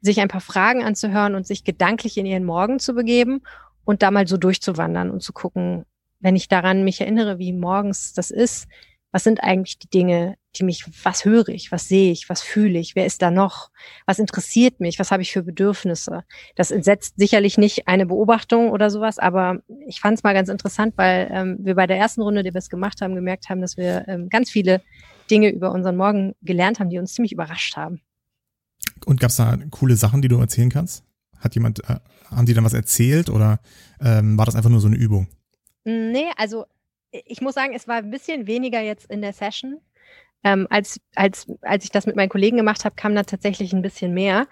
sich 0.00 0.20
ein 0.20 0.28
paar 0.28 0.40
Fragen 0.40 0.84
anzuhören 0.84 1.34
und 1.34 1.46
sich 1.46 1.64
gedanklich 1.64 2.18
in 2.18 2.26
ihren 2.26 2.44
Morgen 2.44 2.78
zu 2.78 2.94
begeben 2.94 3.42
und 3.84 4.02
da 4.02 4.10
mal 4.10 4.28
so 4.28 4.36
durchzuwandern 4.36 5.10
und 5.10 5.22
zu 5.22 5.32
gucken, 5.32 5.84
wenn 6.20 6.36
ich 6.36 6.48
daran 6.48 6.84
mich 6.84 7.00
erinnere, 7.00 7.38
wie 7.38 7.52
morgens 7.52 8.12
das 8.12 8.30
ist, 8.30 8.68
was 9.10 9.24
sind 9.24 9.42
eigentlich 9.42 9.78
die 9.78 9.88
Dinge, 9.88 10.36
die 10.58 10.64
mich, 10.64 10.84
was 11.02 11.24
höre 11.24 11.48
ich, 11.48 11.72
was 11.72 11.88
sehe 11.88 12.12
ich, 12.12 12.28
was 12.28 12.42
fühle 12.42 12.78
ich, 12.78 12.94
wer 12.96 13.06
ist 13.06 13.22
da 13.22 13.30
noch, 13.30 13.70
was 14.06 14.18
interessiert 14.18 14.80
mich, 14.80 14.98
was 14.98 15.10
habe 15.10 15.22
ich 15.22 15.32
für 15.32 15.42
Bedürfnisse. 15.42 16.24
Das 16.56 16.70
entsetzt 16.70 17.14
sicherlich 17.16 17.58
nicht 17.58 17.88
eine 17.88 18.06
Beobachtung 18.06 18.70
oder 18.70 18.90
sowas, 18.90 19.18
aber 19.18 19.60
ich 19.86 20.00
fand 20.00 20.18
es 20.18 20.24
mal 20.24 20.34
ganz 20.34 20.48
interessant, 20.48 20.94
weil 20.96 21.28
ähm, 21.32 21.58
wir 21.60 21.74
bei 21.74 21.86
der 21.86 21.98
ersten 21.98 22.22
Runde, 22.22 22.42
die 22.42 22.52
wir 22.52 22.58
es 22.58 22.70
gemacht 22.70 23.00
haben, 23.00 23.14
gemerkt 23.14 23.48
haben, 23.48 23.60
dass 23.60 23.76
wir 23.76 24.06
ähm, 24.08 24.28
ganz 24.28 24.50
viele 24.50 24.82
Dinge 25.30 25.50
über 25.50 25.72
unseren 25.72 25.96
Morgen 25.96 26.34
gelernt 26.42 26.80
haben, 26.80 26.90
die 26.90 26.98
uns 26.98 27.14
ziemlich 27.14 27.32
überrascht 27.32 27.76
haben. 27.76 28.00
Und 29.04 29.20
gab 29.20 29.30
es 29.30 29.36
da 29.36 29.56
coole 29.70 29.96
Sachen, 29.96 30.22
die 30.22 30.28
du 30.28 30.38
erzählen 30.38 30.70
kannst? 30.70 31.04
Hat 31.38 31.54
jemand, 31.54 31.80
äh, 31.88 31.96
haben 32.30 32.46
die 32.46 32.54
dann 32.54 32.64
was 32.64 32.74
erzählt 32.74 33.30
oder 33.30 33.60
ähm, 34.00 34.36
war 34.36 34.46
das 34.46 34.56
einfach 34.56 34.70
nur 34.70 34.80
so 34.80 34.88
eine 34.88 34.96
Übung? 34.96 35.28
Nee, 35.84 36.26
also 36.36 36.66
ich 37.10 37.40
muss 37.40 37.54
sagen, 37.54 37.72
es 37.74 37.88
war 37.88 37.96
ein 37.96 38.10
bisschen 38.10 38.46
weniger 38.46 38.80
jetzt 38.80 39.10
in 39.10 39.22
der 39.22 39.32
Session. 39.32 39.80
Ähm, 40.44 40.66
als, 40.70 41.00
als, 41.14 41.46
als 41.62 41.84
ich 41.84 41.90
das 41.90 42.06
mit 42.06 42.16
meinen 42.16 42.28
Kollegen 42.28 42.56
gemacht 42.56 42.84
habe, 42.84 42.94
kam 42.94 43.14
da 43.14 43.24
tatsächlich 43.24 43.72
ein 43.72 43.82
bisschen 43.82 44.14
mehr. 44.14 44.46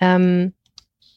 Ähm, 0.00 0.54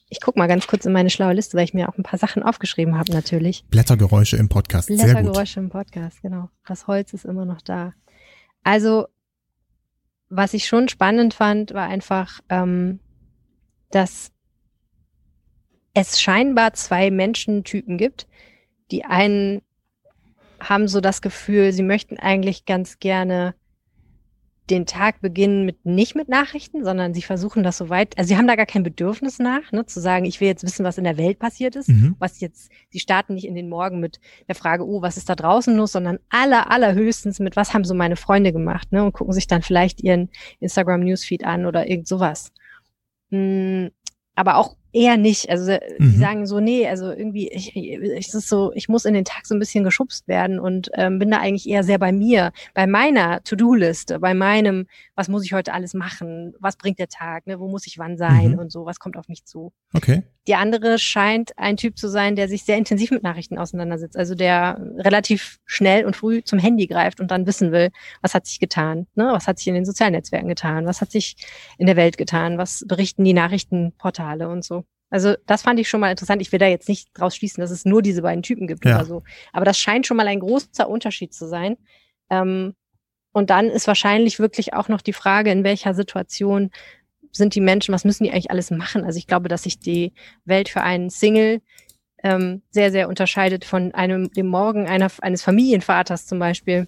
ich 0.09 0.21
gucke 0.21 0.39
mal 0.39 0.47
ganz 0.47 0.67
kurz 0.67 0.85
in 0.85 0.91
meine 0.91 1.09
schlaue 1.09 1.33
Liste, 1.33 1.55
weil 1.55 1.65
ich 1.65 1.73
mir 1.73 1.87
auch 1.87 1.97
ein 1.97 2.03
paar 2.03 2.19
Sachen 2.19 2.41
aufgeschrieben 2.41 2.97
habe, 2.97 3.11
natürlich. 3.11 3.63
Blättergeräusche 3.69 4.37
im 4.37 4.49
Podcast. 4.49 4.87
Blättergeräusche 4.87 5.59
im 5.59 5.69
Podcast, 5.69 6.21
genau. 6.21 6.49
Das 6.67 6.87
Holz 6.87 7.13
ist 7.13 7.25
immer 7.25 7.45
noch 7.45 7.61
da. 7.61 7.93
Also, 8.63 9.07
was 10.29 10.53
ich 10.53 10.67
schon 10.67 10.89
spannend 10.89 11.33
fand, 11.33 11.73
war 11.73 11.87
einfach, 11.87 12.39
ähm, 12.49 12.99
dass 13.91 14.31
es 15.93 16.19
scheinbar 16.19 16.73
zwei 16.73 17.11
Menschentypen 17.11 17.97
gibt. 17.97 18.27
Die 18.91 19.05
einen 19.05 19.61
haben 20.59 20.87
so 20.87 21.01
das 21.01 21.21
Gefühl, 21.21 21.71
sie 21.71 21.83
möchten 21.83 22.17
eigentlich 22.17 22.65
ganz 22.65 22.99
gerne 22.99 23.53
den 24.69 24.85
Tag 24.85 25.21
beginnen 25.21 25.65
mit 25.65 25.85
nicht 25.85 26.15
mit 26.15 26.29
Nachrichten, 26.29 26.83
sondern 26.83 27.13
sie 27.13 27.21
versuchen 27.21 27.63
das 27.63 27.77
so 27.77 27.89
weit, 27.89 28.17
also 28.17 28.27
sie 28.27 28.37
haben 28.37 28.47
da 28.47 28.55
gar 28.55 28.65
kein 28.65 28.83
Bedürfnis 28.83 29.39
nach, 29.39 29.71
ne, 29.71 29.85
zu 29.85 29.99
sagen, 29.99 30.25
ich 30.25 30.39
will 30.39 30.47
jetzt 30.47 30.63
wissen, 30.63 30.83
was 30.83 30.97
in 30.97 31.03
der 31.03 31.17
Welt 31.17 31.39
passiert 31.39 31.75
ist, 31.75 31.89
mhm. 31.89 32.15
was 32.19 32.39
jetzt, 32.39 32.71
sie 32.89 32.99
starten 32.99 33.33
nicht 33.33 33.45
in 33.45 33.55
den 33.55 33.69
Morgen 33.69 33.99
mit 33.99 34.19
der 34.47 34.55
Frage, 34.55 34.87
oh, 34.87 35.01
was 35.01 35.17
ist 35.17 35.29
da 35.29 35.35
draußen 35.35 35.75
los, 35.75 35.91
sondern 35.91 36.19
aller, 36.29 36.71
allerhöchstens 36.71 37.39
mit, 37.39 37.55
was 37.55 37.73
haben 37.73 37.83
so 37.83 37.93
meine 37.93 38.15
Freunde 38.15 38.53
gemacht, 38.53 38.91
ne, 38.91 39.03
und 39.03 39.13
gucken 39.13 39.33
sich 39.33 39.47
dann 39.47 39.61
vielleicht 39.61 40.01
ihren 40.01 40.29
Instagram 40.59 41.01
Newsfeed 41.01 41.43
an 41.43 41.65
oder 41.65 41.87
irgend 41.87 42.07
sowas. 42.07 42.51
Hm, 43.31 43.91
aber 44.35 44.57
auch 44.57 44.75
eher 44.91 45.17
nicht. 45.17 45.49
Also 45.49 45.71
äh, 45.71 45.79
die 45.99 46.03
mhm. 46.03 46.19
sagen 46.19 46.45
so, 46.45 46.59
nee, 46.59 46.87
also 46.87 47.11
irgendwie, 47.11 47.49
ich, 47.49 47.75
ich, 47.75 47.99
es 48.17 48.33
ist 48.33 48.49
so, 48.49 48.71
ich 48.73 48.89
muss 48.89 49.05
in 49.05 49.13
den 49.13 49.25
Tag 49.25 49.45
so 49.45 49.55
ein 49.55 49.59
bisschen 49.59 49.83
geschubst 49.83 50.27
werden 50.27 50.59
und 50.59 50.89
ähm, 50.93 51.19
bin 51.19 51.31
da 51.31 51.37
eigentlich 51.39 51.67
eher 51.67 51.83
sehr 51.83 51.99
bei 51.99 52.11
mir, 52.11 52.51
bei 52.73 52.87
meiner 52.87 53.43
To-Do-Liste, 53.43 54.19
bei 54.19 54.33
meinem, 54.33 54.87
was 55.15 55.27
muss 55.27 55.45
ich 55.45 55.53
heute 55.53 55.73
alles 55.73 55.93
machen, 55.93 56.53
was 56.59 56.77
bringt 56.77 56.99
der 56.99 57.07
Tag, 57.07 57.47
ne, 57.47 57.59
wo 57.59 57.67
muss 57.67 57.87
ich 57.87 57.97
wann 57.99 58.17
sein 58.17 58.53
mhm. 58.53 58.59
und 58.59 58.71
so, 58.71 58.85
was 58.85 58.99
kommt 58.99 59.17
auf 59.17 59.27
mich 59.27 59.45
zu. 59.45 59.71
Okay. 59.93 60.23
Die 60.47 60.55
andere 60.55 60.97
scheint 60.97 61.57
ein 61.57 61.77
Typ 61.77 61.97
zu 61.97 62.07
sein, 62.07 62.35
der 62.35 62.47
sich 62.47 62.63
sehr 62.63 62.77
intensiv 62.77 63.11
mit 63.11 63.21
Nachrichten 63.21 63.59
auseinandersetzt, 63.59 64.17
also 64.17 64.33
der 64.33 64.81
relativ 64.97 65.59
schnell 65.65 66.05
und 66.05 66.15
früh 66.15 66.43
zum 66.43 66.57
Handy 66.57 66.87
greift 66.87 67.19
und 67.19 67.29
dann 67.29 67.45
wissen 67.45 67.71
will, 67.71 67.89
was 68.21 68.33
hat 68.33 68.47
sich 68.47 68.59
getan, 68.59 69.05
ne, 69.13 69.29
was 69.31 69.47
hat 69.47 69.59
sich 69.59 69.67
in 69.67 69.75
den 69.75 69.85
sozialen 69.85 70.13
Netzwerken 70.13 70.47
getan, 70.47 70.87
was 70.87 71.01
hat 71.01 71.11
sich 71.11 71.35
in 71.77 71.85
der 71.85 71.95
Welt 71.95 72.17
getan, 72.17 72.57
was 72.57 72.83
berichten 72.87 73.23
die 73.23 73.33
Nachrichtenportale 73.33 74.49
und 74.49 74.63
so. 74.63 74.78
Also 75.09 75.35
das 75.45 75.63
fand 75.63 75.79
ich 75.79 75.89
schon 75.89 75.99
mal 75.99 76.11
interessant. 76.11 76.41
Ich 76.41 76.51
will 76.51 76.59
da 76.59 76.67
jetzt 76.67 76.87
nicht 76.87 77.09
draus 77.13 77.35
schließen, 77.35 77.61
dass 77.61 77.71
es 77.71 77.85
nur 77.85 78.01
diese 78.01 78.21
beiden 78.21 78.43
Typen 78.43 78.67
gibt 78.67 78.85
ja. 78.85 78.95
oder 78.95 79.05
so. 79.05 79.23
Aber 79.53 79.65
das 79.65 79.79
scheint 79.79 80.05
schon 80.05 80.17
mal 80.17 80.27
ein 80.27 80.39
großer 80.39 80.87
Unterschied 80.87 81.33
zu 81.33 81.47
sein. 81.47 81.77
Ähm, 82.29 82.75
und 83.31 83.49
dann 83.49 83.67
ist 83.67 83.87
wahrscheinlich 83.87 84.39
wirklich 84.39 84.73
auch 84.73 84.87
noch 84.87 85.01
die 85.01 85.13
Frage, 85.13 85.51
in 85.51 85.63
welcher 85.63 85.93
Situation 85.93 86.71
sind 87.31 87.55
die 87.55 87.61
Menschen, 87.61 87.93
was 87.93 88.05
müssen 88.05 88.23
die 88.23 88.31
eigentlich 88.31 88.51
alles 88.51 88.71
machen? 88.71 89.03
Also 89.03 89.17
ich 89.17 89.27
glaube, 89.27 89.49
dass 89.49 89.63
sich 89.63 89.79
die 89.79 90.13
Welt 90.45 90.69
für 90.69 90.81
einen 90.81 91.09
Single 91.09 91.61
ähm, 92.23 92.61
sehr, 92.69 92.91
sehr 92.91 93.07
unterscheidet 93.07 93.65
von 93.65 93.93
einem, 93.93 94.31
dem 94.31 94.47
Morgen 94.47 94.87
einer, 94.87 95.09
eines 95.21 95.43
Familienvaters 95.43 96.25
zum 96.25 96.39
Beispiel. 96.39 96.87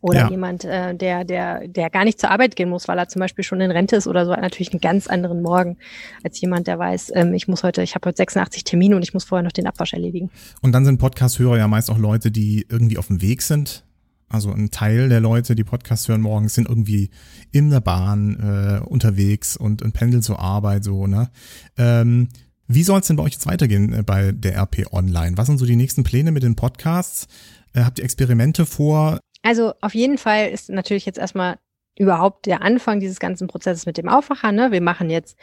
Oder 0.00 0.20
ja. 0.20 0.30
jemand, 0.30 0.64
äh, 0.64 0.94
der, 0.94 1.24
der, 1.24 1.66
der 1.66 1.90
gar 1.90 2.04
nicht 2.04 2.20
zur 2.20 2.30
Arbeit 2.30 2.54
gehen 2.54 2.68
muss, 2.68 2.86
weil 2.86 2.98
er 2.98 3.08
zum 3.08 3.20
Beispiel 3.20 3.44
schon 3.44 3.60
in 3.60 3.70
Rente 3.70 3.96
ist 3.96 4.06
oder 4.06 4.24
so, 4.24 4.32
hat 4.32 4.42
natürlich 4.42 4.72
einen 4.72 4.80
ganz 4.80 5.08
anderen 5.08 5.42
Morgen 5.42 5.76
als 6.22 6.40
jemand, 6.40 6.68
der 6.68 6.78
weiß, 6.78 7.12
ähm, 7.14 7.34
ich 7.34 7.48
muss 7.48 7.64
heute, 7.64 7.82
ich 7.82 7.94
habe 7.94 8.08
heute 8.08 8.16
86 8.18 8.64
Termine 8.64 8.94
und 8.94 9.02
ich 9.02 9.12
muss 9.12 9.24
vorher 9.24 9.42
noch 9.42 9.52
den 9.52 9.66
Abwasch 9.66 9.92
erledigen. 9.92 10.30
Und 10.60 10.72
dann 10.72 10.84
sind 10.84 10.98
Podcast-Hörer 10.98 11.58
ja 11.58 11.68
meist 11.68 11.90
auch 11.90 11.98
Leute, 11.98 12.30
die 12.30 12.64
irgendwie 12.68 12.98
auf 12.98 13.08
dem 13.08 13.20
Weg 13.20 13.42
sind. 13.42 13.84
Also 14.28 14.52
ein 14.52 14.70
Teil 14.70 15.08
der 15.08 15.20
Leute, 15.20 15.54
die 15.54 15.64
Podcast 15.64 16.08
hören 16.08 16.20
morgens, 16.20 16.54
sind 16.54 16.68
irgendwie 16.68 17.10
in 17.50 17.70
der 17.70 17.80
Bahn 17.80 18.36
äh, 18.38 18.86
unterwegs 18.86 19.56
und, 19.56 19.82
und 19.82 19.92
pendeln 19.92 20.22
zur 20.22 20.38
Arbeit 20.38 20.84
so, 20.84 21.06
ne? 21.06 21.30
Ähm, 21.78 22.28
wie 22.70 22.82
soll 22.82 23.00
es 23.00 23.06
denn 23.06 23.16
bei 23.16 23.22
euch 23.22 23.32
jetzt 23.32 23.46
weitergehen 23.46 23.94
äh, 23.94 24.02
bei 24.02 24.32
der 24.32 24.58
RP 24.58 24.92
Online? 24.92 25.38
Was 25.38 25.46
sind 25.46 25.56
so 25.56 25.64
die 25.64 25.76
nächsten 25.76 26.04
Pläne 26.04 26.30
mit 26.30 26.42
den 26.42 26.54
Podcasts? 26.54 27.26
Äh, 27.72 27.84
habt 27.84 27.98
ihr 27.98 28.04
Experimente 28.04 28.66
vor? 28.66 29.20
Also 29.48 29.72
auf 29.80 29.94
jeden 29.94 30.18
Fall 30.18 30.50
ist 30.50 30.68
natürlich 30.68 31.06
jetzt 31.06 31.18
erstmal 31.18 31.56
überhaupt 31.98 32.44
der 32.44 32.60
Anfang 32.60 33.00
dieses 33.00 33.18
ganzen 33.18 33.48
Prozesses 33.48 33.86
mit 33.86 33.96
dem 33.96 34.06
Aufwacher. 34.06 34.52
Ne? 34.52 34.72
Wir 34.72 34.82
machen 34.82 35.08
jetzt 35.08 35.38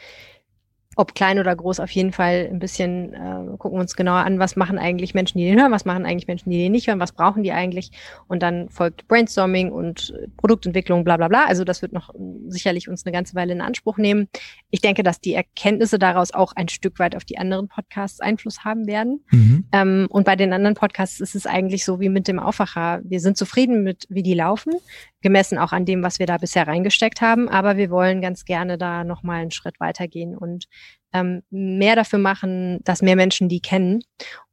ob 0.96 1.14
klein 1.14 1.38
oder 1.38 1.54
groß, 1.54 1.78
auf 1.80 1.90
jeden 1.90 2.10
Fall 2.10 2.48
ein 2.50 2.58
bisschen 2.58 3.12
äh, 3.12 3.56
gucken 3.58 3.76
wir 3.76 3.82
uns 3.82 3.96
genauer 3.96 4.24
an, 4.24 4.38
was 4.38 4.56
machen 4.56 4.78
eigentlich 4.78 5.12
Menschen, 5.12 5.38
die 5.38 5.44
den 5.44 5.60
hören, 5.60 5.70
was 5.70 5.84
machen 5.84 6.06
eigentlich 6.06 6.26
Menschen, 6.26 6.50
die 6.50 6.56
den 6.56 6.72
nicht 6.72 6.88
hören, 6.88 7.00
was 7.00 7.12
brauchen 7.12 7.42
die 7.42 7.52
eigentlich. 7.52 7.90
Und 8.28 8.42
dann 8.42 8.70
folgt 8.70 9.06
Brainstorming 9.06 9.70
und 9.70 10.14
Produktentwicklung, 10.38 11.04
bla 11.04 11.18
bla 11.18 11.28
bla. 11.28 11.44
Also 11.44 11.64
das 11.64 11.82
wird 11.82 11.92
noch 11.92 12.14
sicherlich 12.48 12.88
uns 12.88 13.04
eine 13.04 13.12
ganze 13.12 13.34
Weile 13.34 13.52
in 13.52 13.60
Anspruch 13.60 13.98
nehmen. 13.98 14.28
Ich 14.70 14.80
denke, 14.80 15.02
dass 15.02 15.20
die 15.20 15.34
Erkenntnisse 15.34 15.98
daraus 15.98 16.32
auch 16.32 16.54
ein 16.56 16.68
Stück 16.68 16.98
weit 16.98 17.14
auf 17.14 17.26
die 17.26 17.36
anderen 17.36 17.68
Podcasts 17.68 18.20
Einfluss 18.20 18.64
haben 18.64 18.86
werden. 18.86 19.22
Mhm. 19.30 19.66
Ähm, 19.72 20.06
und 20.08 20.24
bei 20.24 20.34
den 20.34 20.54
anderen 20.54 20.76
Podcasts 20.76 21.20
ist 21.20 21.34
es 21.34 21.46
eigentlich 21.46 21.84
so 21.84 22.00
wie 22.00 22.08
mit 22.08 22.26
dem 22.26 22.38
Aufwacher. 22.38 23.00
Wir 23.04 23.20
sind 23.20 23.36
zufrieden 23.36 23.82
mit, 23.82 24.06
wie 24.08 24.22
die 24.22 24.34
laufen 24.34 24.72
gemessen 25.26 25.58
auch 25.58 25.72
an 25.72 25.84
dem, 25.84 26.04
was 26.04 26.20
wir 26.20 26.26
da 26.26 26.38
bisher 26.38 26.68
reingesteckt 26.68 27.20
haben. 27.20 27.48
Aber 27.48 27.76
wir 27.76 27.90
wollen 27.90 28.20
ganz 28.20 28.44
gerne 28.44 28.78
da 28.78 29.02
nochmal 29.02 29.42
einen 29.42 29.50
Schritt 29.50 29.80
weitergehen 29.80 30.36
und 30.36 30.66
ähm, 31.12 31.42
mehr 31.50 31.96
dafür 31.96 32.20
machen, 32.20 32.78
dass 32.84 33.02
mehr 33.02 33.16
Menschen 33.16 33.48
die 33.48 33.60
kennen. 33.60 34.04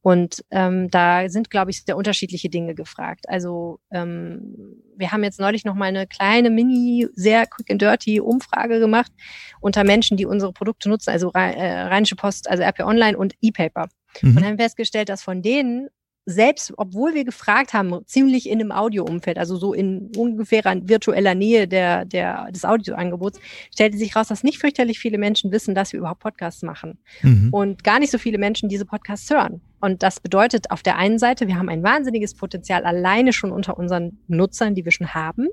Und 0.02 0.44
ähm, 0.50 0.90
da 0.90 1.30
sind, 1.30 1.52
glaube 1.52 1.70
ich, 1.70 1.84
sehr 1.84 1.96
unterschiedliche 1.96 2.50
Dinge 2.50 2.74
gefragt. 2.74 3.26
Also 3.30 3.80
ähm, 3.92 4.82
wir 4.98 5.12
haben 5.12 5.24
jetzt 5.24 5.40
neulich 5.40 5.64
noch 5.64 5.76
mal 5.76 5.86
eine 5.86 6.08
kleine 6.08 6.50
Mini, 6.50 7.08
sehr 7.14 7.46
quick 7.46 7.70
and 7.70 7.82
dirty 7.82 8.20
Umfrage 8.20 8.80
gemacht 8.80 9.12
unter 9.62 9.84
Menschen, 9.84 10.18
die 10.18 10.26
unsere 10.26 10.54
Produkte 10.54 10.90
nutzen, 10.90 11.12
also 11.12 11.32
äh, 11.36 11.82
Rheinische 11.84 12.16
Post, 12.16 12.50
also 12.50 12.64
RP 12.64 12.80
Online 12.80 13.16
und 13.16 13.36
E-Paper. 13.42 13.90
Mhm. 14.22 14.38
Und 14.38 14.44
haben 14.44 14.58
festgestellt, 14.58 15.10
dass 15.10 15.22
von 15.22 15.44
denen 15.44 15.90
selbst, 16.26 16.74
obwohl 16.78 17.14
wir 17.14 17.26
gefragt 17.26 17.74
haben, 17.74 18.00
ziemlich 18.06 18.50
in 18.50 18.60
einem 18.60 18.72
Audioumfeld, 18.72 19.38
also 19.38 19.58
so 19.58 19.74
in 19.74 20.12
ungefährer 20.16 20.76
virtueller 20.84 21.36
Nähe 21.36 21.68
der, 21.68 22.06
der, 22.06 22.50
des 22.52 22.64
Audioangebots, 22.64 23.40
stellte 23.74 23.98
sich 23.98 24.16
raus, 24.16 24.28
dass 24.30 24.44
nicht 24.44 24.60
fürchterlich 24.60 25.00
viele 25.00 25.18
Menschen 25.18 25.52
wissen, 25.52 25.76
dass 25.76 25.92
wir 25.92 26.00
überhaupt 26.00 26.22
Podcasts 26.22 26.64
machen. 26.64 26.98
Mhm. 27.22 27.50
Und 27.52 27.84
gar 27.84 28.00
nicht 28.00 28.12
so 28.12 28.18
viele 28.18 28.38
Menschen 28.38 28.70
diese 28.70 28.86
Podcasts 28.86 29.30
hören. 29.30 29.62
Und 29.82 30.02
das 30.02 30.22
bedeutet 30.22 30.72
auf 30.72 30.82
der 30.82 30.98
einen 30.98 31.20
Seite, 31.20 31.48
wir 31.48 31.58
haben 31.58 31.70
ein 31.70 31.84
wahnsinniges 31.84 32.36
Potenzial 32.36 32.86
alleine 32.86 33.34
schon 33.34 33.52
unter 33.52 33.78
unseren 33.78 34.20
Nutzern, 34.28 34.76
die 34.76 34.86
wir 34.86 34.92
schon 34.94 35.14
haben. 35.14 35.50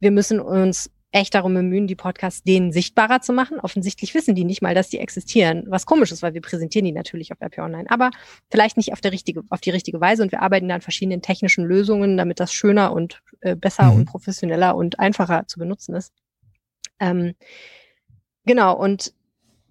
Wir 0.00 0.10
müssen 0.10 0.40
uns 0.40 0.90
echt 1.12 1.34
darum 1.34 1.54
bemühen, 1.54 1.86
die 1.86 1.94
Podcasts 1.94 2.42
denen 2.42 2.72
sichtbarer 2.72 3.20
zu 3.20 3.32
machen. 3.32 3.60
Offensichtlich 3.60 4.14
wissen 4.14 4.34
die 4.34 4.44
nicht 4.44 4.62
mal, 4.62 4.74
dass 4.74 4.88
die 4.88 4.98
existieren. 4.98 5.64
Was 5.68 5.86
komisch 5.86 6.10
ist, 6.10 6.22
weil 6.22 6.34
wir 6.34 6.40
präsentieren 6.40 6.86
die 6.86 6.92
natürlich 6.92 7.32
auf 7.32 7.40
RP 7.40 7.58
Online, 7.58 7.88
aber 7.90 8.10
vielleicht 8.50 8.78
nicht 8.78 8.92
auf, 8.92 9.00
der 9.00 9.12
richtige, 9.12 9.42
auf 9.50 9.60
die 9.60 9.70
richtige 9.70 10.00
Weise. 10.00 10.22
Und 10.22 10.32
wir 10.32 10.42
arbeiten 10.42 10.68
da 10.68 10.74
an 10.74 10.80
verschiedenen 10.80 11.22
technischen 11.22 11.64
Lösungen, 11.64 12.16
damit 12.16 12.40
das 12.40 12.52
schöner 12.52 12.92
und 12.92 13.22
äh, 13.40 13.54
besser 13.54 13.92
mhm. 13.92 13.98
und 13.98 14.04
professioneller 14.06 14.74
und 14.74 14.98
einfacher 14.98 15.46
zu 15.46 15.58
benutzen 15.58 15.94
ist. 15.94 16.12
Ähm, 16.98 17.34
genau, 18.46 18.74
und 18.74 19.12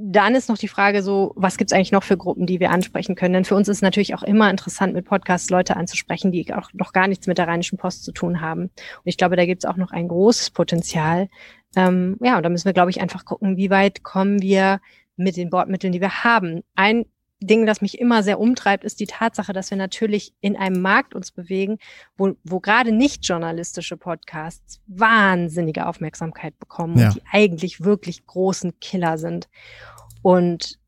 dann 0.04 0.34
ist 0.36 0.50
noch 0.50 0.58
die 0.58 0.68
Frage 0.68 1.04
so, 1.04 1.34
was 1.36 1.58
gibt 1.58 1.72
es 1.72 1.76
eigentlich 1.76 1.92
noch 1.92 2.04
für 2.04 2.18
Gruppen, 2.18 2.48
die 2.48 2.60
wir 2.60 2.72
ansprechen 2.72 3.16
können? 3.16 3.34
Denn 3.34 3.46
für 3.46 3.56
uns 3.56 3.68
ist 3.68 3.82
natürlich 3.82 4.16
auch 4.16 4.24
immer 4.24 4.50
interessant, 4.50 4.94
mit 4.94 5.06
Podcasts 5.06 5.50
Leute 5.50 5.78
anzusprechen, 5.78 6.32
die 6.32 6.52
auch 6.54 6.74
noch 6.74 6.92
gar 6.92 7.08
nichts 7.08 7.28
mit 7.28 7.38
der 7.38 7.48
Rheinischen 7.48 7.78
Post 7.78 8.04
zu 8.04 8.12
tun 8.12 8.42
haben. 8.42 8.64
Und 8.64 8.72
ich 9.06 9.18
glaube, 9.18 9.36
da 9.36 9.46
gibt 9.46 9.64
es 9.64 9.70
auch 9.70 9.78
noch 9.78 9.92
ein 9.92 10.08
großes 10.08 10.50
Potenzial. 10.52 11.30
Ähm, 11.76 12.18
ja, 12.22 12.38
und 12.38 12.44
da 12.44 12.50
müssen 12.50 12.66
wir, 12.66 12.74
glaube 12.74 12.90
ich, 12.90 13.00
einfach 13.00 13.26
gucken, 13.26 13.58
wie 13.58 13.70
weit 13.70 14.04
kommen 14.04 14.42
wir 14.42 14.82
mit 15.18 15.38
den 15.38 15.50
Bordmitteln, 15.50 15.94
die 15.94 16.02
wir 16.02 16.24
haben. 16.24 16.62
Ein 16.76 17.06
Ding, 17.42 17.66
das 17.66 17.82
mich 17.82 18.00
immer 18.00 18.22
sehr 18.22 18.40
umtreibt, 18.40 18.84
ist 18.84 19.00
die 19.00 19.08
Tatsache, 19.08 19.52
dass 19.52 19.72
wir 19.72 19.78
natürlich 19.78 20.34
in 20.42 20.56
einem 20.56 20.82
Markt 20.82 21.16
uns 21.16 21.32
bewegen, 21.32 21.80
wo, 22.16 22.34
wo 22.44 22.60
gerade 22.60 22.92
nicht 22.92 23.26
journalistische 23.26 23.98
Podcasts 23.98 24.80
wahnsinnige 24.86 25.88
Aufmerksamkeit 25.88 26.58
bekommen 26.60 27.00
ja. 27.00 27.08
und 27.08 27.16
die 27.16 27.24
eigentlich 27.32 27.84
wirklich 27.84 28.26
großen 28.28 28.80
Killer 28.80 29.18
sind. 29.18 29.50
Und 30.22 30.80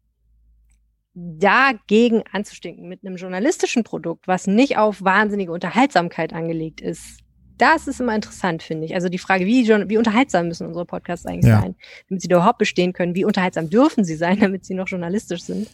dagegen 1.15 2.23
anzustinken 2.31 2.87
mit 2.87 3.05
einem 3.05 3.17
journalistischen 3.17 3.83
Produkt, 3.83 4.27
was 4.27 4.47
nicht 4.47 4.77
auf 4.77 5.03
wahnsinnige 5.03 5.51
Unterhaltsamkeit 5.51 6.33
angelegt 6.33 6.81
ist, 6.81 7.22
das 7.57 7.87
ist 7.87 7.99
immer 7.99 8.15
interessant, 8.15 8.63
finde 8.63 8.85
ich. 8.85 8.95
Also 8.95 9.09
die 9.09 9.17
Frage, 9.17 9.45
wie, 9.45 9.67
wie 9.67 9.97
unterhaltsam 9.97 10.47
müssen 10.47 10.67
unsere 10.67 10.85
Podcasts 10.85 11.25
eigentlich 11.25 11.49
ja. 11.49 11.61
sein, 11.61 11.75
damit 12.09 12.21
sie 12.21 12.27
überhaupt 12.27 12.57
bestehen 12.57 12.93
können? 12.93 13.15
Wie 13.15 13.25
unterhaltsam 13.25 13.69
dürfen 13.69 14.03
sie 14.03 14.15
sein, 14.15 14.39
damit 14.41 14.65
sie 14.65 14.73
noch 14.73 14.87
journalistisch 14.87 15.43
sind? 15.43 15.69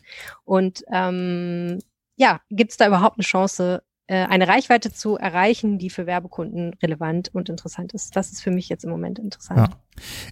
Und 0.45 0.83
ähm, 0.91 1.79
ja, 2.15 2.41
gibt 2.49 2.71
es 2.71 2.77
da 2.77 2.87
überhaupt 2.87 3.17
eine 3.17 3.23
Chance, 3.23 3.81
eine 4.13 4.47
Reichweite 4.47 4.91
zu 4.91 5.17
erreichen, 5.17 5.77
die 5.77 5.89
für 5.89 6.05
Werbekunden 6.05 6.73
relevant 6.81 7.29
und 7.33 7.49
interessant 7.49 7.93
ist. 7.93 8.15
Das 8.15 8.31
ist 8.31 8.41
für 8.41 8.51
mich 8.51 8.67
jetzt 8.67 8.83
im 8.83 8.89
Moment 8.89 9.19
interessant. 9.19 9.59
Ja. 9.59 9.69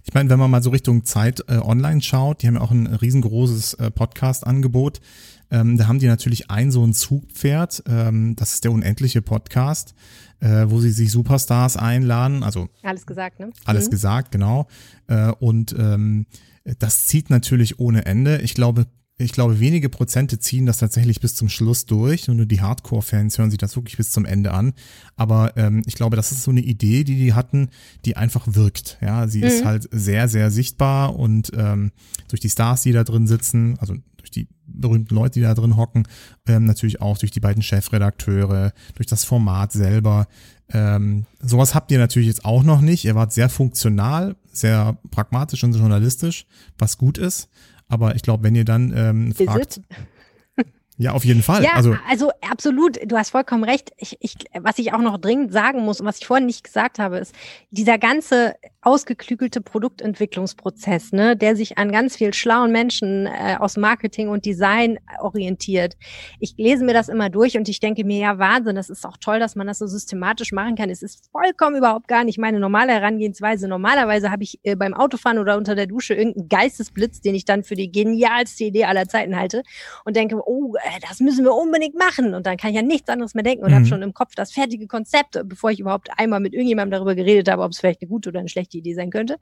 Ich 0.04 0.14
meine, 0.14 0.30
wenn 0.30 0.38
man 0.38 0.50
mal 0.50 0.62
so 0.62 0.70
Richtung 0.70 1.04
Zeit 1.04 1.44
äh, 1.48 1.58
online 1.58 2.02
schaut, 2.02 2.42
die 2.42 2.46
haben 2.46 2.54
ja 2.54 2.60
auch 2.60 2.70
ein 2.70 2.86
riesengroßes 2.86 3.74
äh, 3.74 3.90
Podcast-Angebot. 3.90 5.00
Ähm, 5.50 5.76
da 5.76 5.86
haben 5.86 5.98
die 5.98 6.06
natürlich 6.06 6.50
ein 6.50 6.70
so 6.70 6.84
ein 6.84 6.92
Zugpferd, 6.92 7.82
ähm, 7.88 8.36
das 8.36 8.54
ist 8.54 8.64
der 8.64 8.72
unendliche 8.72 9.22
Podcast, 9.22 9.94
äh, 10.40 10.66
wo 10.68 10.80
sie 10.80 10.90
sich 10.90 11.10
Superstars 11.10 11.76
einladen. 11.76 12.42
Also 12.42 12.68
alles 12.82 13.06
gesagt, 13.06 13.40
ne? 13.40 13.50
Alles 13.64 13.86
mhm. 13.86 13.90
gesagt, 13.92 14.32
genau. 14.32 14.66
Äh, 15.06 15.32
und 15.38 15.74
ähm, 15.78 16.26
das 16.78 17.06
zieht 17.06 17.30
natürlich 17.30 17.80
ohne 17.80 18.04
Ende. 18.04 18.38
Ich 18.42 18.54
glaube, 18.54 18.86
ich 19.20 19.32
glaube, 19.32 19.58
wenige 19.58 19.88
Prozente 19.88 20.38
ziehen 20.38 20.64
das 20.64 20.78
tatsächlich 20.78 21.20
bis 21.20 21.34
zum 21.34 21.48
Schluss 21.48 21.86
durch. 21.86 22.28
Und 22.28 22.36
nur 22.36 22.46
die 22.46 22.60
Hardcore-Fans 22.60 23.36
hören 23.36 23.50
sich 23.50 23.58
das 23.58 23.74
wirklich 23.74 23.96
bis 23.96 24.10
zum 24.10 24.24
Ende 24.24 24.52
an. 24.52 24.74
Aber 25.16 25.56
ähm, 25.56 25.82
ich 25.86 25.94
glaube, 25.94 26.14
das 26.14 26.30
ist 26.30 26.44
so 26.44 26.52
eine 26.52 26.60
Idee, 26.60 27.02
die 27.02 27.16
die 27.16 27.34
hatten, 27.34 27.70
die 28.04 28.16
einfach 28.16 28.46
wirkt. 28.46 28.96
Ja, 29.00 29.26
sie 29.26 29.40
mhm. 29.40 29.46
ist 29.46 29.64
halt 29.64 29.88
sehr, 29.90 30.28
sehr 30.28 30.52
sichtbar 30.52 31.16
und 31.16 31.50
ähm, 31.56 31.90
durch 32.28 32.40
die 32.40 32.50
Stars, 32.50 32.82
die 32.82 32.92
da 32.92 33.02
drin 33.02 33.26
sitzen, 33.26 33.76
also 33.80 33.94
durch 34.18 34.30
die 34.30 34.46
berühmten 34.66 35.14
Leute, 35.14 35.40
die 35.40 35.44
da 35.44 35.54
drin 35.54 35.76
hocken, 35.76 36.06
ähm, 36.46 36.64
natürlich 36.64 37.00
auch 37.00 37.18
durch 37.18 37.32
die 37.32 37.40
beiden 37.40 37.62
Chefredakteure, 37.62 38.72
durch 38.94 39.06
das 39.06 39.24
Format 39.24 39.72
selber. 39.72 40.28
Ähm, 40.70 41.24
sowas 41.40 41.74
habt 41.74 41.90
ihr 41.90 41.98
natürlich 41.98 42.28
jetzt 42.28 42.44
auch 42.44 42.62
noch 42.62 42.80
nicht. 42.80 43.04
Ihr 43.04 43.14
wart 43.14 43.32
sehr 43.32 43.48
funktional, 43.48 44.36
sehr 44.52 44.98
pragmatisch 45.10 45.64
und 45.64 45.74
journalistisch, 45.74 46.46
was 46.78 46.98
gut 46.98 47.18
ist. 47.18 47.48
Aber 47.88 48.14
ich 48.14 48.22
glaube, 48.22 48.44
wenn 48.44 48.54
ihr 48.54 48.64
dann 48.64 48.92
ähm, 48.96 49.34
fragt. 49.34 49.80
Ja, 51.00 51.12
auf 51.12 51.24
jeden 51.24 51.44
Fall. 51.44 51.62
Ja, 51.62 51.74
also, 51.74 51.96
also 52.10 52.32
absolut, 52.40 52.98
du 53.06 53.16
hast 53.16 53.30
vollkommen 53.30 53.62
recht. 53.62 53.92
Ich, 53.98 54.16
ich, 54.18 54.34
was 54.60 54.80
ich 54.80 54.92
auch 54.92 54.98
noch 54.98 55.16
dringend 55.18 55.52
sagen 55.52 55.84
muss 55.84 56.00
und 56.00 56.06
was 56.06 56.18
ich 56.18 56.26
vorhin 56.26 56.46
nicht 56.46 56.64
gesagt 56.64 56.98
habe, 56.98 57.18
ist, 57.18 57.32
dieser 57.70 57.98
ganze 57.98 58.56
ausgeklügelte 58.88 59.60
Produktentwicklungsprozess, 59.60 61.12
ne, 61.12 61.36
der 61.36 61.56
sich 61.56 61.76
an 61.76 61.92
ganz 61.92 62.16
viel 62.16 62.32
schlauen 62.32 62.72
Menschen 62.72 63.26
äh, 63.26 63.56
aus 63.58 63.76
Marketing 63.76 64.30
und 64.30 64.46
Design 64.46 64.98
orientiert. 65.20 65.98
Ich 66.40 66.54
lese 66.56 66.86
mir 66.86 66.94
das 66.94 67.10
immer 67.10 67.28
durch 67.28 67.58
und 67.58 67.68
ich 67.68 67.80
denke 67.80 68.06
mir, 68.06 68.18
ja, 68.18 68.38
Wahnsinn, 68.38 68.76
das 68.76 68.88
ist 68.88 69.04
auch 69.04 69.18
toll, 69.18 69.40
dass 69.40 69.56
man 69.56 69.66
das 69.66 69.78
so 69.78 69.86
systematisch 69.86 70.52
machen 70.52 70.74
kann. 70.74 70.88
Es 70.88 71.02
ist 71.02 71.28
vollkommen 71.30 71.76
überhaupt 71.76 72.08
gar 72.08 72.24
nicht 72.24 72.38
meine 72.38 72.60
normale 72.60 72.92
Herangehensweise. 72.92 73.68
Normalerweise 73.68 74.30
habe 74.30 74.42
ich 74.42 74.58
äh, 74.62 74.74
beim 74.74 74.94
Autofahren 74.94 75.38
oder 75.38 75.58
unter 75.58 75.74
der 75.74 75.86
Dusche 75.86 76.14
irgendeinen 76.14 76.48
Geistesblitz, 76.48 77.20
den 77.20 77.34
ich 77.34 77.44
dann 77.44 77.64
für 77.64 77.74
die 77.74 77.92
genialste 77.92 78.64
Idee 78.64 78.84
aller 78.84 79.06
Zeiten 79.06 79.36
halte 79.36 79.64
und 80.06 80.16
denke, 80.16 80.40
oh, 80.46 80.76
äh, 80.76 81.00
das 81.06 81.20
müssen 81.20 81.44
wir 81.44 81.54
unbedingt 81.54 81.94
machen. 81.94 82.32
Und 82.32 82.46
dann 82.46 82.56
kann 82.56 82.70
ich 82.70 82.76
ja 82.76 82.82
nichts 82.82 83.10
anderes 83.10 83.34
mehr 83.34 83.44
denken 83.44 83.64
und 83.64 83.70
mhm. 83.70 83.74
habe 83.74 83.84
schon 83.84 84.00
im 84.00 84.14
Kopf 84.14 84.34
das 84.34 84.50
fertige 84.50 84.86
Konzept, 84.86 85.38
bevor 85.44 85.72
ich 85.72 85.80
überhaupt 85.80 86.08
einmal 86.16 86.40
mit 86.40 86.54
irgendjemandem 86.54 86.92
darüber 86.92 87.14
geredet 87.14 87.50
habe, 87.50 87.64
ob 87.64 87.72
es 87.72 87.80
vielleicht 87.80 88.00
eine 88.00 88.08
gute 88.08 88.30
oder 88.30 88.40
eine 88.40 88.48
schlechte 88.48 88.77
Idee 88.78 88.94
sein 88.94 89.10
könnte. 89.10 89.38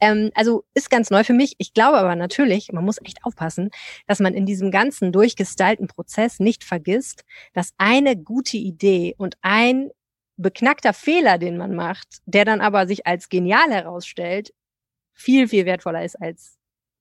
Ähm, 0.00 0.30
also 0.34 0.64
ist 0.74 0.90
ganz 0.90 1.10
neu 1.10 1.24
für 1.24 1.32
mich. 1.32 1.54
Ich 1.58 1.74
glaube 1.74 1.98
aber 1.98 2.16
natürlich, 2.16 2.72
man 2.72 2.84
muss 2.84 2.98
echt 3.04 3.24
aufpassen, 3.24 3.70
dass 4.06 4.20
man 4.20 4.34
in 4.34 4.46
diesem 4.46 4.70
ganzen 4.70 5.12
durchgestylten 5.12 5.86
Prozess 5.86 6.40
nicht 6.40 6.64
vergisst, 6.64 7.24
dass 7.52 7.72
eine 7.78 8.16
gute 8.16 8.56
Idee 8.56 9.14
und 9.18 9.36
ein 9.42 9.90
beknackter 10.36 10.92
Fehler, 10.92 11.38
den 11.38 11.56
man 11.56 11.74
macht, 11.74 12.18
der 12.26 12.44
dann 12.44 12.60
aber 12.60 12.86
sich 12.86 13.06
als 13.06 13.28
genial 13.28 13.70
herausstellt, 13.70 14.52
viel, 15.14 15.48
viel 15.48 15.66
wertvoller 15.66 16.04
ist 16.04 16.16
als, 16.20 16.56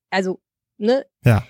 also, 0.09 0.41
ne? 0.77 1.05
Ja 1.23 1.43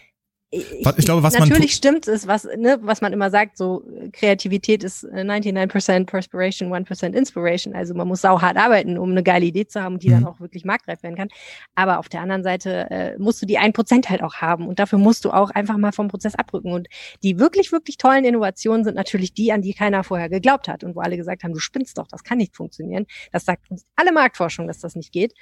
ich, 0.54 0.70
ich 0.70 1.06
glaube, 1.06 1.24
was 1.24 1.34
natürlich 1.34 1.60
man 1.60 1.68
stimmt 1.70 2.08
es, 2.10 2.28
was 2.28 2.44
ne, 2.44 2.78
was 2.82 3.00
man 3.00 3.14
immer 3.14 3.32
sagt, 3.32 3.56
so 3.56 3.86
Kreativität 4.12 4.84
ist 4.84 5.06
99% 5.06 6.06
Perspiration, 6.06 6.74
1% 6.74 7.14
Inspiration. 7.14 7.74
Also 7.74 7.94
man 7.94 8.06
muss 8.06 8.26
auch 8.26 8.42
hart 8.42 8.58
arbeiten, 8.58 8.98
um 8.98 9.12
eine 9.12 9.24
geile 9.24 9.46
Idee 9.46 9.66
zu 9.66 9.82
haben, 9.82 9.98
die 9.98 10.10
mhm. 10.10 10.14
dann 10.14 10.26
auch 10.26 10.42
wirklich 10.42 10.66
marktreif 10.66 11.04
werden 11.04 11.16
kann. 11.16 11.30
Aber 11.74 12.00
auf 12.00 12.10
der 12.10 12.20
anderen 12.20 12.44
Seite 12.44 12.92
äh, 12.92 13.18
musst 13.18 13.42
du 13.42 13.46
die 13.46 13.60
1% 13.60 14.10
halt 14.10 14.22
auch 14.22 14.36
haben 14.36 14.68
und 14.68 14.80
dafür 14.80 15.00
musst 15.00 15.24
du 15.24 15.32
auch 15.32 15.52
einfach 15.52 15.78
mal 15.78 15.94
vom 15.94 16.10
Prozess 16.10 16.36
abrücken. 16.36 16.74
Und 16.74 16.90
die 17.24 17.40
wirklich 17.40 17.72
wirklich 17.72 17.96
tollen 17.96 18.26
Innovationen 18.26 18.84
sind 18.84 18.96
natürlich 18.96 19.34
die, 19.34 19.54
an 19.54 19.62
die 19.62 19.74
keiner 19.74 20.04
vorher 20.04 20.28
geglaubt 20.28 20.68
hat 20.68 20.84
und 20.84 20.98
wo 20.98 21.00
alle 21.00 21.16
gesagt 21.16 21.44
haben, 21.44 21.54
du 21.54 21.60
spinnst 21.60 21.98
doch, 21.98 22.08
das 22.08 22.26
kann 22.26 22.40
nicht 22.40 22.58
funktionieren. 22.58 23.06
Das 23.32 23.46
sagt 23.46 23.72
uns 23.72 23.86
alle 23.96 24.12
Marktforschung, 24.12 24.68
dass 24.68 24.80
das 24.80 24.96
nicht 24.96 25.14
geht 25.14 25.34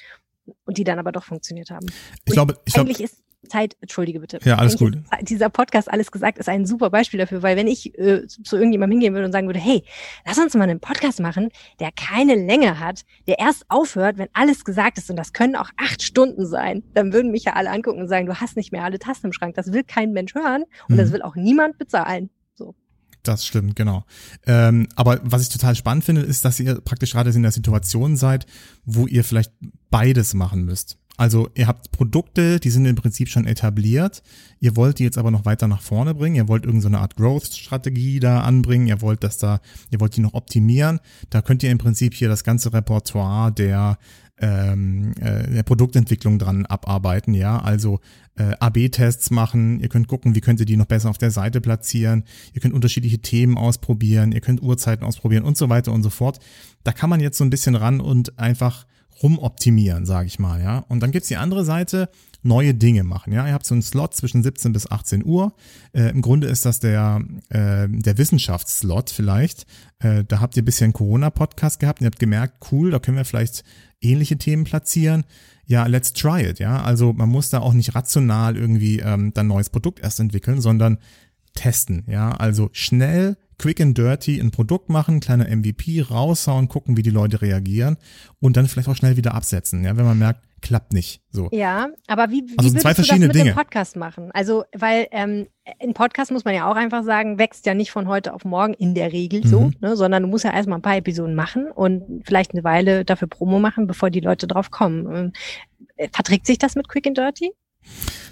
und 0.66 0.78
die 0.78 0.84
dann 0.84 1.00
aber 1.00 1.12
doch 1.12 1.24
funktioniert 1.24 1.72
haben. 1.72 1.88
Ich 2.26 2.34
glaube, 2.34 2.60
ich 2.66 2.74
glaube, 2.74 2.92
Zeit, 3.48 3.78
entschuldige 3.80 4.20
bitte. 4.20 4.40
Ja, 4.44 4.58
alles 4.58 4.78
gut. 4.78 4.98
Dieser 5.22 5.50
Podcast, 5.50 5.90
alles 5.90 6.12
gesagt, 6.12 6.38
ist 6.38 6.50
ein 6.50 6.66
super 6.66 6.90
Beispiel 6.90 7.20
dafür, 7.20 7.42
weil 7.42 7.56
wenn 7.56 7.68
ich 7.68 7.98
äh, 7.98 8.28
zu 8.28 8.58
irgendjemandem 8.58 9.00
hingehen 9.00 9.14
würde 9.14 9.26
und 9.26 9.32
sagen 9.32 9.48
würde, 9.48 9.60
hey, 9.60 9.84
lass 10.26 10.38
uns 10.38 10.54
mal 10.56 10.64
einen 10.64 10.80
Podcast 10.80 11.20
machen, 11.20 11.50
der 11.80 11.92
keine 11.92 12.36
Länge 12.36 12.80
hat, 12.80 13.06
der 13.28 13.40
erst 13.40 13.66
aufhört, 13.70 14.18
wenn 14.18 14.28
alles 14.34 14.66
gesagt 14.66 14.98
ist 14.98 15.10
und 15.10 15.16
das 15.16 15.32
können 15.32 15.56
auch 15.56 15.70
acht 15.78 16.04
Stunden 16.04 16.46
sein, 16.46 16.84
dann 16.94 17.14
würden 17.14 17.32
mich 17.32 17.46
ja 17.46 17.54
alle 17.54 17.72
angucken 17.72 18.02
und 18.02 18.10
sagen, 18.10 18.26
du 18.26 18.36
hast 18.36 18.58
nicht 18.58 18.72
mehr 18.72 18.84
alle 18.84 19.00
Tasten 19.00 19.28
im 19.28 19.34
Schrank. 19.34 19.56
Das 19.56 19.72
will 19.72 19.84
kein 19.84 20.12
Mensch 20.12 20.36
hören 20.36 20.64
und 20.90 20.96
mhm. 20.96 20.98
das 20.98 21.12
will 21.12 21.22
auch 21.22 21.36
niemand 21.36 21.78
bezahlen. 21.78 22.30
So. 22.56 22.76
Das 23.24 23.46
stimmt, 23.46 23.76
genau. 23.76 24.04
Ähm, 24.46 24.88
aber 24.96 25.20
was 25.24 25.44
ich 25.44 25.50
total 25.50 25.76
spannend 25.76 26.04
finde, 26.04 26.22
ist, 26.22 26.44
dass 26.44 26.60
ihr 26.60 26.82
praktisch 26.82 27.12
gerade 27.12 27.30
in 27.30 27.42
der 27.42 27.52
Situation 27.52 28.18
seid, 28.18 28.46
wo 28.86 29.08
ihr 29.08 29.24
vielleicht 29.24 29.54
beides 29.90 30.34
machen 30.34 30.66
müsst. 30.66 30.98
Also 31.20 31.50
ihr 31.54 31.68
habt 31.68 31.92
Produkte, 31.92 32.62
die 32.62 32.70
sind 32.70 32.86
im 32.86 32.96
Prinzip 32.96 33.28
schon 33.28 33.46
etabliert. 33.46 34.24
Ihr 34.62 34.78
wollt 34.78 35.00
die 35.00 35.04
jetzt 35.04 35.18
aber 35.18 35.32
noch 35.32 35.44
weiter 35.44 35.68
nach 35.68 35.82
vorne 35.82 36.16
bringen. 36.16 36.38
Ihr 36.38 36.48
wollt 36.48 36.64
irgendeine 36.64 37.00
Art 37.00 37.18
Growth-Strategie 37.18 38.22
da 38.22 38.40
anbringen. 38.40 38.88
Ihr 38.88 39.02
wollt 39.02 39.22
das 39.22 39.38
da, 39.38 39.60
ihr 39.92 40.00
wollt 40.00 40.16
die 40.16 40.22
noch 40.22 40.34
optimieren. 40.34 41.02
Da 41.30 41.42
könnt 41.42 41.62
ihr 41.62 41.72
im 41.72 41.78
Prinzip 41.78 42.14
hier 42.14 42.30
das 42.30 42.46
ganze 42.46 42.72
Repertoire 42.72 43.52
der 43.52 43.98
ähm, 44.42 45.12
äh, 45.20 45.52
der 45.52 45.64
Produktentwicklung 45.64 46.40
dran 46.40 46.66
abarbeiten, 46.66 47.34
ja, 47.34 47.60
also 47.60 48.00
äh, 48.38 48.54
AB-Tests 48.58 49.32
machen, 49.32 49.82
ihr 49.82 49.90
könnt 49.90 50.08
gucken, 50.08 50.34
wie 50.34 50.40
könnt 50.40 50.62
ihr 50.62 50.66
die 50.66 50.78
noch 50.78 50.86
besser 50.86 51.10
auf 51.10 51.18
der 51.18 51.32
Seite 51.32 51.60
platzieren, 51.60 52.24
ihr 52.54 52.62
könnt 52.62 52.74
unterschiedliche 52.74 53.20
Themen 53.20 53.58
ausprobieren, 53.58 54.32
ihr 54.32 54.40
könnt 54.40 54.64
Uhrzeiten 54.64 55.04
ausprobieren 55.04 55.44
und 55.44 55.58
so 55.58 55.68
weiter 55.68 55.92
und 55.92 56.04
so 56.04 56.10
fort. 56.10 56.40
Da 56.86 56.94
kann 56.94 57.10
man 57.10 57.20
jetzt 57.20 57.38
so 57.38 57.44
ein 57.44 57.50
bisschen 57.50 57.76
ran 57.76 58.00
und 58.00 58.40
einfach 58.40 58.86
rumoptimieren, 59.22 60.06
sage 60.06 60.28
ich 60.28 60.40
mal, 60.40 60.62
ja. 60.62 60.80
Und 60.88 61.02
dann 61.02 61.12
gibt's 61.12 61.28
die 61.28 61.38
andere 61.38 61.66
Seite, 61.66 62.10
neue 62.42 62.74
Dinge 62.74 63.04
machen, 63.04 63.34
ja. 63.34 63.46
Ihr 63.46 63.54
habt 63.54 63.66
so 63.66 63.76
einen 63.76 63.82
Slot 63.82 64.16
zwischen 64.16 64.44
17 64.44 64.72
bis 64.72 64.90
18 64.90 65.26
Uhr. 65.26 65.54
Äh, 65.94 66.10
Im 66.10 66.22
Grunde 66.22 66.48
ist 66.48 66.66
das 66.66 66.80
der, 66.80 67.22
äh, 67.50 67.88
der 67.90 68.18
Wissenschaftsslot 68.18 69.10
vielleicht. 69.10 69.66
Äh, 70.00 70.24
da 70.26 70.40
habt 70.40 70.56
ihr 70.56 70.64
einen 70.82 70.94
Corona-Podcast 70.94 71.80
gehabt 71.80 72.00
und 72.00 72.06
ihr 72.06 72.12
habt 72.12 72.20
gemerkt, 72.20 72.72
cool, 72.72 72.92
da 72.92 73.00
können 73.00 73.18
wir 73.18 73.26
vielleicht 73.26 73.64
ähnliche 74.02 74.38
Themen 74.38 74.64
platzieren. 74.64 75.26
Ja, 75.66 75.86
let's 75.86 76.14
try 76.14 76.44
it, 76.44 76.60
ja. 76.60 76.82
Also 76.82 77.14
man 77.14 77.30
muss 77.30 77.50
da 77.50 77.60
auch 77.60 77.74
nicht 77.74 77.94
rational 77.96 78.58
irgendwie 78.58 79.00
ähm, 79.00 79.34
dann 79.34 79.48
neues 79.48 79.70
Produkt 79.70 80.00
erst 80.00 80.20
entwickeln, 80.20 80.62
sondern 80.62 80.98
testen, 81.54 82.06
ja. 82.08 82.32
Also 82.32 82.70
schnell 82.72 83.38
quick 83.60 83.80
and 83.82 83.96
dirty 83.98 84.40
ein 84.40 84.50
Produkt 84.52 84.90
machen, 84.90 85.20
kleiner 85.20 85.46
MVP 85.56 86.02
raushauen, 86.02 86.68
gucken, 86.68 86.98
wie 86.98 87.04
die 87.04 87.10
Leute 87.12 87.42
reagieren 87.44 87.98
und 88.40 88.58
dann 88.58 88.66
vielleicht 88.68 88.90
auch 88.90 88.96
schnell 88.96 89.18
wieder 89.18 89.36
absetzen, 89.36 89.84
ja, 89.84 89.96
wenn 89.98 90.06
man 90.06 90.18
merkt, 90.18 90.42
klappt 90.62 90.92
nicht. 90.94 91.22
So. 91.30 91.48
Ja, 91.52 91.90
aber 92.08 92.32
wie, 92.32 92.44
wie 92.48 92.58
also 92.58 92.70
würdest 92.72 92.82
zwei 92.82 92.94
verschiedene 92.96 93.28
du 93.28 93.34
das 93.34 93.36
mit 93.38 93.46
Dinge. 93.46 93.54
dem 93.54 93.56
Podcast 93.58 93.96
machen? 93.96 94.30
Also, 94.34 94.64
weil 94.76 95.08
ähm, 95.12 95.48
ein 95.82 95.94
Podcast 95.94 96.32
muss 96.32 96.44
man 96.44 96.54
ja 96.56 96.70
auch 96.70 96.76
einfach 96.76 97.04
sagen, 97.04 97.38
wächst 97.38 97.66
ja 97.66 97.74
nicht 97.74 97.92
von 97.92 98.08
heute 98.08 98.34
auf 98.34 98.44
morgen 98.44 98.74
in 98.74 98.94
der 98.96 99.14
Regel 99.14 99.46
so, 99.48 99.62
Mhm. 99.62 99.76
ne, 99.82 99.96
sondern 99.96 100.24
du 100.24 100.28
musst 100.30 100.44
ja 100.46 100.52
erstmal 100.54 100.80
ein 100.80 100.82
paar 100.82 100.98
Episoden 100.98 101.36
machen 101.36 101.68
und 101.72 102.24
vielleicht 102.26 102.52
eine 102.54 102.64
Weile 102.66 103.06
dafür 103.06 103.28
Promo 103.30 103.60
machen, 103.60 103.88
bevor 103.88 104.10
die 104.10 104.20
Leute 104.20 104.48
drauf 104.48 104.70
kommen. 104.72 105.16
Ähm, 105.16 105.32
äh, 105.96 106.10
Verträgt 106.12 106.46
sich 106.46 106.58
das 106.58 106.76
mit 106.76 106.90
Quick 106.90 107.08
and 107.08 107.18
Dirty? 107.18 107.52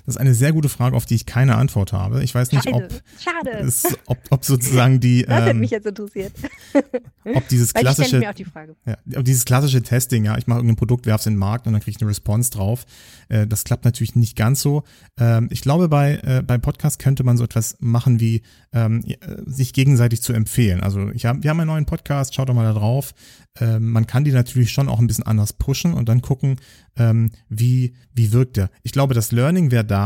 Das 0.07 0.15
ist 0.15 0.21
eine 0.21 0.33
sehr 0.33 0.53
gute 0.53 0.69
Frage, 0.69 0.95
auf 0.95 1.05
die 1.05 1.15
ich 1.15 1.25
keine 1.25 1.55
Antwort 1.57 1.91
habe. 1.91 2.23
Ich 2.23 2.33
weiß 2.33 2.53
nicht, 2.53 2.65
ob, 2.71 2.89
Schade. 3.19 3.51
es, 3.59 3.85
ob, 4.05 4.17
ob 4.29 4.45
sozusagen 4.45 5.01
die, 5.01 5.23
das 5.27 5.49
ähm, 5.49 5.59
mich 5.59 5.71
jetzt 5.71 5.85
interessiert. 5.85 6.31
ob 7.25 7.45
dieses 7.49 7.75
Weil 7.75 7.81
ich 7.81 7.85
klassische 7.87 8.19
mir 8.19 8.29
auch 8.29 8.33
die 8.33 8.45
Frage. 8.45 8.77
Ja, 8.85 8.95
aber 9.13 9.23
dieses 9.23 9.43
klassische 9.43 9.81
Testing, 9.81 10.23
ja, 10.23 10.37
ich 10.37 10.47
mache 10.47 10.59
irgendein 10.59 10.77
Produkt, 10.77 11.07
werf's 11.07 11.25
in 11.25 11.33
den 11.33 11.39
Markt 11.39 11.67
und 11.67 11.73
dann 11.73 11.81
kriege 11.81 11.97
ich 11.97 12.01
eine 12.01 12.09
Response 12.09 12.51
drauf. 12.51 12.85
Äh, 13.27 13.47
das 13.47 13.65
klappt 13.65 13.83
natürlich 13.83 14.15
nicht 14.15 14.37
ganz 14.37 14.61
so. 14.61 14.83
Ähm, 15.19 15.49
ich 15.51 15.59
glaube, 15.59 15.89
bei, 15.89 16.21
äh, 16.23 16.41
bei 16.41 16.57
Podcast 16.57 16.99
könnte 16.99 17.25
man 17.25 17.35
so 17.35 17.43
etwas 17.43 17.75
machen 17.81 18.21
wie 18.21 18.43
ähm, 18.71 19.03
äh, 19.05 19.17
sich 19.45 19.73
gegenseitig 19.73 20.21
zu 20.21 20.31
empfehlen. 20.31 20.79
Also 20.79 21.09
ich 21.09 21.25
hab, 21.25 21.43
wir 21.43 21.49
haben 21.49 21.59
einen 21.59 21.67
neuen 21.67 21.85
Podcast, 21.85 22.33
schaut 22.33 22.47
doch 22.47 22.53
mal 22.53 22.63
da 22.63 22.79
drauf. 22.79 23.13
Ähm, 23.59 23.89
man 23.91 24.07
kann 24.07 24.23
die 24.23 24.31
natürlich 24.31 24.71
schon 24.71 24.87
auch 24.87 24.99
ein 24.99 25.07
bisschen 25.07 25.25
anders 25.25 25.53
pushen 25.53 25.93
und 25.93 26.07
dann 26.09 26.21
gucken, 26.21 26.57
ähm, 26.95 27.31
wie, 27.49 27.93
wie 28.13 28.31
wirkt 28.31 28.57
der. 28.57 28.69
Ich 28.83 28.91
glaube, 28.91 29.13
das 29.13 29.31
Learning 29.31 29.71
wäre 29.71 29.85
da, 29.85 29.96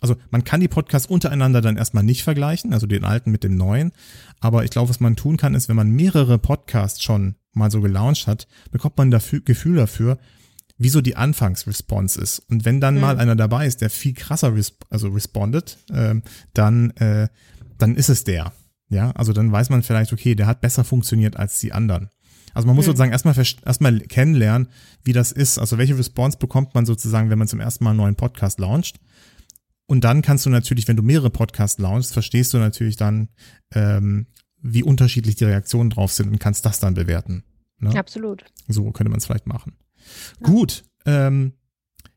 also 0.00 0.16
man 0.30 0.44
kann 0.44 0.60
die 0.60 0.68
Podcasts 0.68 1.08
untereinander 1.08 1.60
dann 1.60 1.76
erstmal 1.76 2.04
nicht 2.04 2.22
vergleichen, 2.22 2.72
also 2.72 2.86
den 2.86 3.04
alten 3.04 3.30
mit 3.30 3.42
dem 3.44 3.56
neuen. 3.56 3.92
Aber 4.40 4.64
ich 4.64 4.70
glaube, 4.70 4.90
was 4.90 5.00
man 5.00 5.16
tun 5.16 5.36
kann, 5.36 5.54
ist, 5.54 5.68
wenn 5.68 5.76
man 5.76 5.90
mehrere 5.90 6.38
Podcasts 6.38 7.02
schon 7.02 7.34
mal 7.52 7.70
so 7.70 7.80
gelauncht 7.80 8.26
hat, 8.28 8.46
bekommt 8.70 8.96
man 8.96 9.10
dafür, 9.10 9.40
Gefühl 9.40 9.76
dafür, 9.76 10.18
wie 10.80 10.90
so 10.90 11.00
die 11.00 11.16
Anfangsresponse 11.16 12.20
ist. 12.20 12.38
Und 12.48 12.64
wenn 12.64 12.80
dann 12.80 12.94
Mhm. 12.96 13.00
mal 13.00 13.18
einer 13.18 13.34
dabei 13.34 13.66
ist, 13.66 13.80
der 13.80 13.90
viel 13.90 14.14
krasser 14.14 14.54
res 14.54 14.74
also 14.90 15.08
respondet, 15.08 15.78
ähm, 15.92 16.22
dann, 16.54 16.90
äh, 16.90 17.28
dann 17.78 17.96
ist 17.96 18.08
es 18.08 18.22
der. 18.22 18.52
Ja, 18.90 19.10
also 19.12 19.32
dann 19.32 19.50
weiß 19.50 19.70
man 19.70 19.82
vielleicht, 19.82 20.12
okay, 20.12 20.34
der 20.36 20.46
hat 20.46 20.60
besser 20.60 20.84
funktioniert 20.84 21.36
als 21.36 21.58
die 21.58 21.72
anderen. 21.72 22.10
Also 22.54 22.66
man 22.66 22.76
muss 22.76 22.86
Mhm. 22.86 22.90
sozusagen 22.90 23.12
erstmal 23.12 23.34
erstmal 23.66 23.98
kennenlernen, 24.00 24.68
wie 25.04 25.12
das 25.12 25.32
ist. 25.32 25.58
Also 25.58 25.76
welche 25.78 25.98
Response 25.98 26.38
bekommt 26.38 26.74
man 26.74 26.86
sozusagen, 26.86 27.28
wenn 27.28 27.38
man 27.38 27.48
zum 27.48 27.60
ersten 27.60 27.84
Mal 27.84 27.90
einen 27.90 27.98
neuen 27.98 28.14
Podcast 28.16 28.58
launcht. 28.60 29.00
Und 29.88 30.04
dann 30.04 30.20
kannst 30.20 30.44
du 30.44 30.50
natürlich, 30.50 30.86
wenn 30.86 30.96
du 30.96 31.02
mehrere 31.02 31.30
Podcasts 31.30 31.80
launchst, 31.80 32.12
verstehst 32.12 32.52
du 32.52 32.58
natürlich 32.58 32.96
dann, 32.96 33.30
ähm, 33.74 34.26
wie 34.60 34.82
unterschiedlich 34.82 35.36
die 35.36 35.44
Reaktionen 35.44 35.88
drauf 35.88 36.12
sind 36.12 36.30
und 36.30 36.38
kannst 36.38 36.66
das 36.66 36.78
dann 36.78 36.92
bewerten. 36.94 37.42
Ne? 37.78 37.98
Absolut. 37.98 38.44
So 38.68 38.90
könnte 38.92 39.10
man 39.10 39.18
es 39.18 39.24
vielleicht 39.24 39.46
machen. 39.46 39.72
Gut, 40.42 40.84
ähm, 41.06 41.54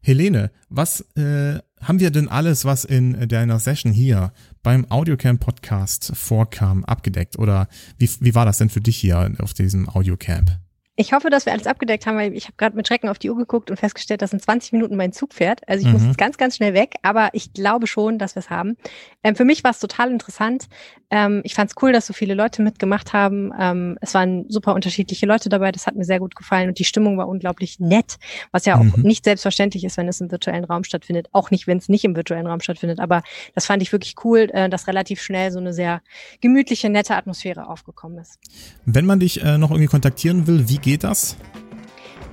Helene, 0.02 0.52
was 0.70 1.02
äh, 1.16 1.60
haben 1.80 2.00
wir 2.00 2.12
denn 2.12 2.28
alles, 2.28 2.66
was 2.66 2.84
in 2.84 3.28
deiner 3.30 3.60
Session 3.60 3.94
hier 3.94 4.34
beim 4.64 4.90
Audiocamp 4.90 5.40
Podcast 5.40 6.12
vorkam, 6.16 6.84
abgedeckt? 6.84 7.40
Oder 7.40 7.70
wie, 7.98 8.10
wie 8.20 8.36
war 8.36 8.46
das 8.46 8.58
denn 8.58 8.70
für 8.70 8.82
dich 8.82 8.98
hier 8.98 9.34
auf 9.40 9.54
diesem 9.54 9.88
Audiocamp? 9.88 10.60
Ich 11.02 11.14
hoffe, 11.14 11.32
dass 11.32 11.48
wir 11.48 11.54
alles 11.54 11.66
abgedeckt 11.66 12.06
haben, 12.06 12.16
weil 12.16 12.32
ich 12.36 12.44
habe 12.46 12.54
gerade 12.58 12.76
mit 12.76 12.88
Schrecken 12.88 13.10
auf 13.10 13.18
die 13.18 13.32
Uhr 13.32 13.36
geguckt 13.36 13.72
und 13.72 13.78
festgestellt, 13.78 14.22
dass 14.22 14.34
in 14.34 14.40
20 14.40 14.72
Minuten 14.72 14.96
mein 14.96 15.12
Zug 15.14 15.34
fährt. 15.34 15.68
Also 15.68 15.84
ich 15.84 15.92
muss 15.92 16.04
Mhm. 16.04 16.10
jetzt 16.10 16.18
ganz, 16.20 16.38
ganz 16.38 16.58
schnell 16.58 16.76
weg, 16.76 16.96
aber 17.02 17.30
ich 17.34 17.54
glaube 17.54 17.88
schon, 17.88 18.20
dass 18.20 18.36
wir 18.36 18.42
es 18.42 18.52
haben. 18.52 18.78
Ähm, 19.24 19.36
für 19.36 19.44
mich 19.44 19.64
war 19.64 19.72
es 19.72 19.80
total 19.80 20.12
interessant. 20.12 20.68
Ähm, 21.12 21.42
ich 21.44 21.54
fand 21.54 21.70
es 21.70 21.76
cool, 21.82 21.92
dass 21.92 22.08
so 22.08 22.14
viele 22.14 22.34
Leute 22.34 22.62
mitgemacht 22.62 23.14
haben. 23.14 23.52
Ähm, 23.60 23.98
es 24.02 24.14
waren 24.14 24.46
super 24.50 24.74
unterschiedliche 24.74 25.26
Leute 25.26 25.50
dabei. 25.50 25.72
Das 25.72 25.86
hat 25.86 25.96
mir 25.96 26.06
sehr 26.06 26.20
gut 26.20 26.36
gefallen 26.36 26.70
und 26.70 26.80
die 26.80 26.86
Stimmung 26.86 27.18
war 27.18 27.28
unglaublich 27.28 27.80
nett, 27.80 28.18
was 28.52 28.66
ja 28.66 28.76
auch 28.78 28.84
Mhm. 28.84 29.04
nicht 29.04 29.26
selbstverständlich 29.26 29.84
ist, 29.84 29.98
wenn 29.98 30.08
es 30.08 30.22
im 30.22 30.32
virtuellen 30.32 30.64
Raum 30.64 30.84
stattfindet. 30.84 31.28
Auch 31.34 31.52
nicht, 31.52 31.68
wenn 31.68 31.78
es 31.78 31.90
nicht 31.90 32.06
im 32.06 32.16
virtuellen 32.16 32.48
Raum 32.48 32.62
stattfindet. 32.62 33.00
Aber 33.00 33.22
das 33.54 33.66
fand 33.66 33.82
ich 33.84 33.92
wirklich 33.92 34.16
cool, 34.24 34.50
äh, 34.54 34.70
dass 34.70 34.88
relativ 34.88 35.22
schnell 35.22 35.52
so 35.52 35.60
eine 35.60 35.74
sehr 35.74 36.02
gemütliche, 36.40 36.90
nette 36.90 37.16
Atmosphäre 37.16 37.68
aufgekommen 37.68 38.18
ist. 38.20 38.40
Wenn 38.86 39.06
man 39.06 39.20
dich 39.20 39.44
äh, 39.44 39.58
noch 39.58 39.72
irgendwie 39.72 39.88
kontaktieren 39.88 40.48
will, 40.48 40.70
wie 40.70 40.78
geht 40.78 41.04
das? 41.04 41.36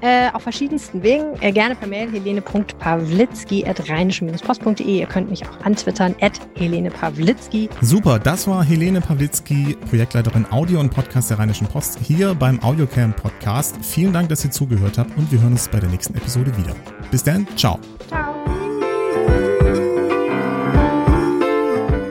Äh, 0.00 0.30
auf 0.32 0.42
verschiedensten 0.42 1.02
Wegen. 1.02 1.34
Äh, 1.40 1.50
gerne 1.52 1.74
per 1.74 1.88
Mail 1.88 2.10
helene.pawlitzki.rheinisch-post.de. 2.10 4.86
Ihr 4.86 5.06
könnt 5.06 5.30
mich 5.30 5.46
auch 5.46 5.60
antwittern, 5.64 6.14
at 6.20 6.32
Helene 6.56 6.90
Pawlitzki. 6.90 7.70
Super, 7.80 8.18
das 8.18 8.46
war 8.46 8.62
Helene 8.64 9.00
Pawlitzki, 9.00 9.76
Projektleiterin 9.88 10.44
Audio 10.50 10.80
und 10.80 10.90
Podcast 10.90 11.30
der 11.30 11.38
Rheinischen 11.38 11.66
Post, 11.66 11.98
hier 12.02 12.34
beim 12.34 12.62
Audiocamp 12.62 13.16
Podcast. 13.16 13.76
Vielen 13.82 14.12
Dank, 14.12 14.28
dass 14.28 14.44
ihr 14.44 14.50
zugehört 14.50 14.98
habt 14.98 15.16
und 15.16 15.32
wir 15.32 15.40
hören 15.40 15.52
uns 15.52 15.68
bei 15.68 15.80
der 15.80 15.88
nächsten 15.88 16.14
Episode 16.16 16.54
wieder. 16.56 16.74
Bis 17.10 17.24
dann, 17.24 17.46
ciao. 17.56 17.78
Ciao. 18.08 18.34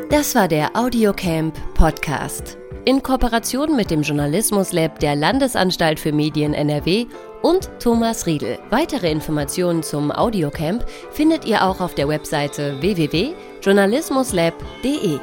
Das 0.10 0.34
war 0.34 0.48
der 0.48 0.76
Audiocamp 0.76 1.54
Podcast. 1.76 2.58
In 2.86 3.04
Kooperation 3.04 3.76
mit 3.76 3.92
dem 3.92 4.02
Journalismus 4.02 4.72
Lab 4.72 5.00
der 5.00 5.16
Landesanstalt 5.16 6.00
für 6.00 6.12
Medien 6.12 6.54
NRW 6.54 7.06
und 7.48 7.70
Thomas 7.80 8.26
Riedel. 8.26 8.60
Weitere 8.70 9.10
Informationen 9.10 9.82
zum 9.82 10.12
Audiocamp 10.12 10.86
findet 11.12 11.46
ihr 11.46 11.64
auch 11.64 11.80
auf 11.80 11.96
der 11.96 12.10
Webseite 12.10 12.82
www.journalismuslab.de. 12.82 15.20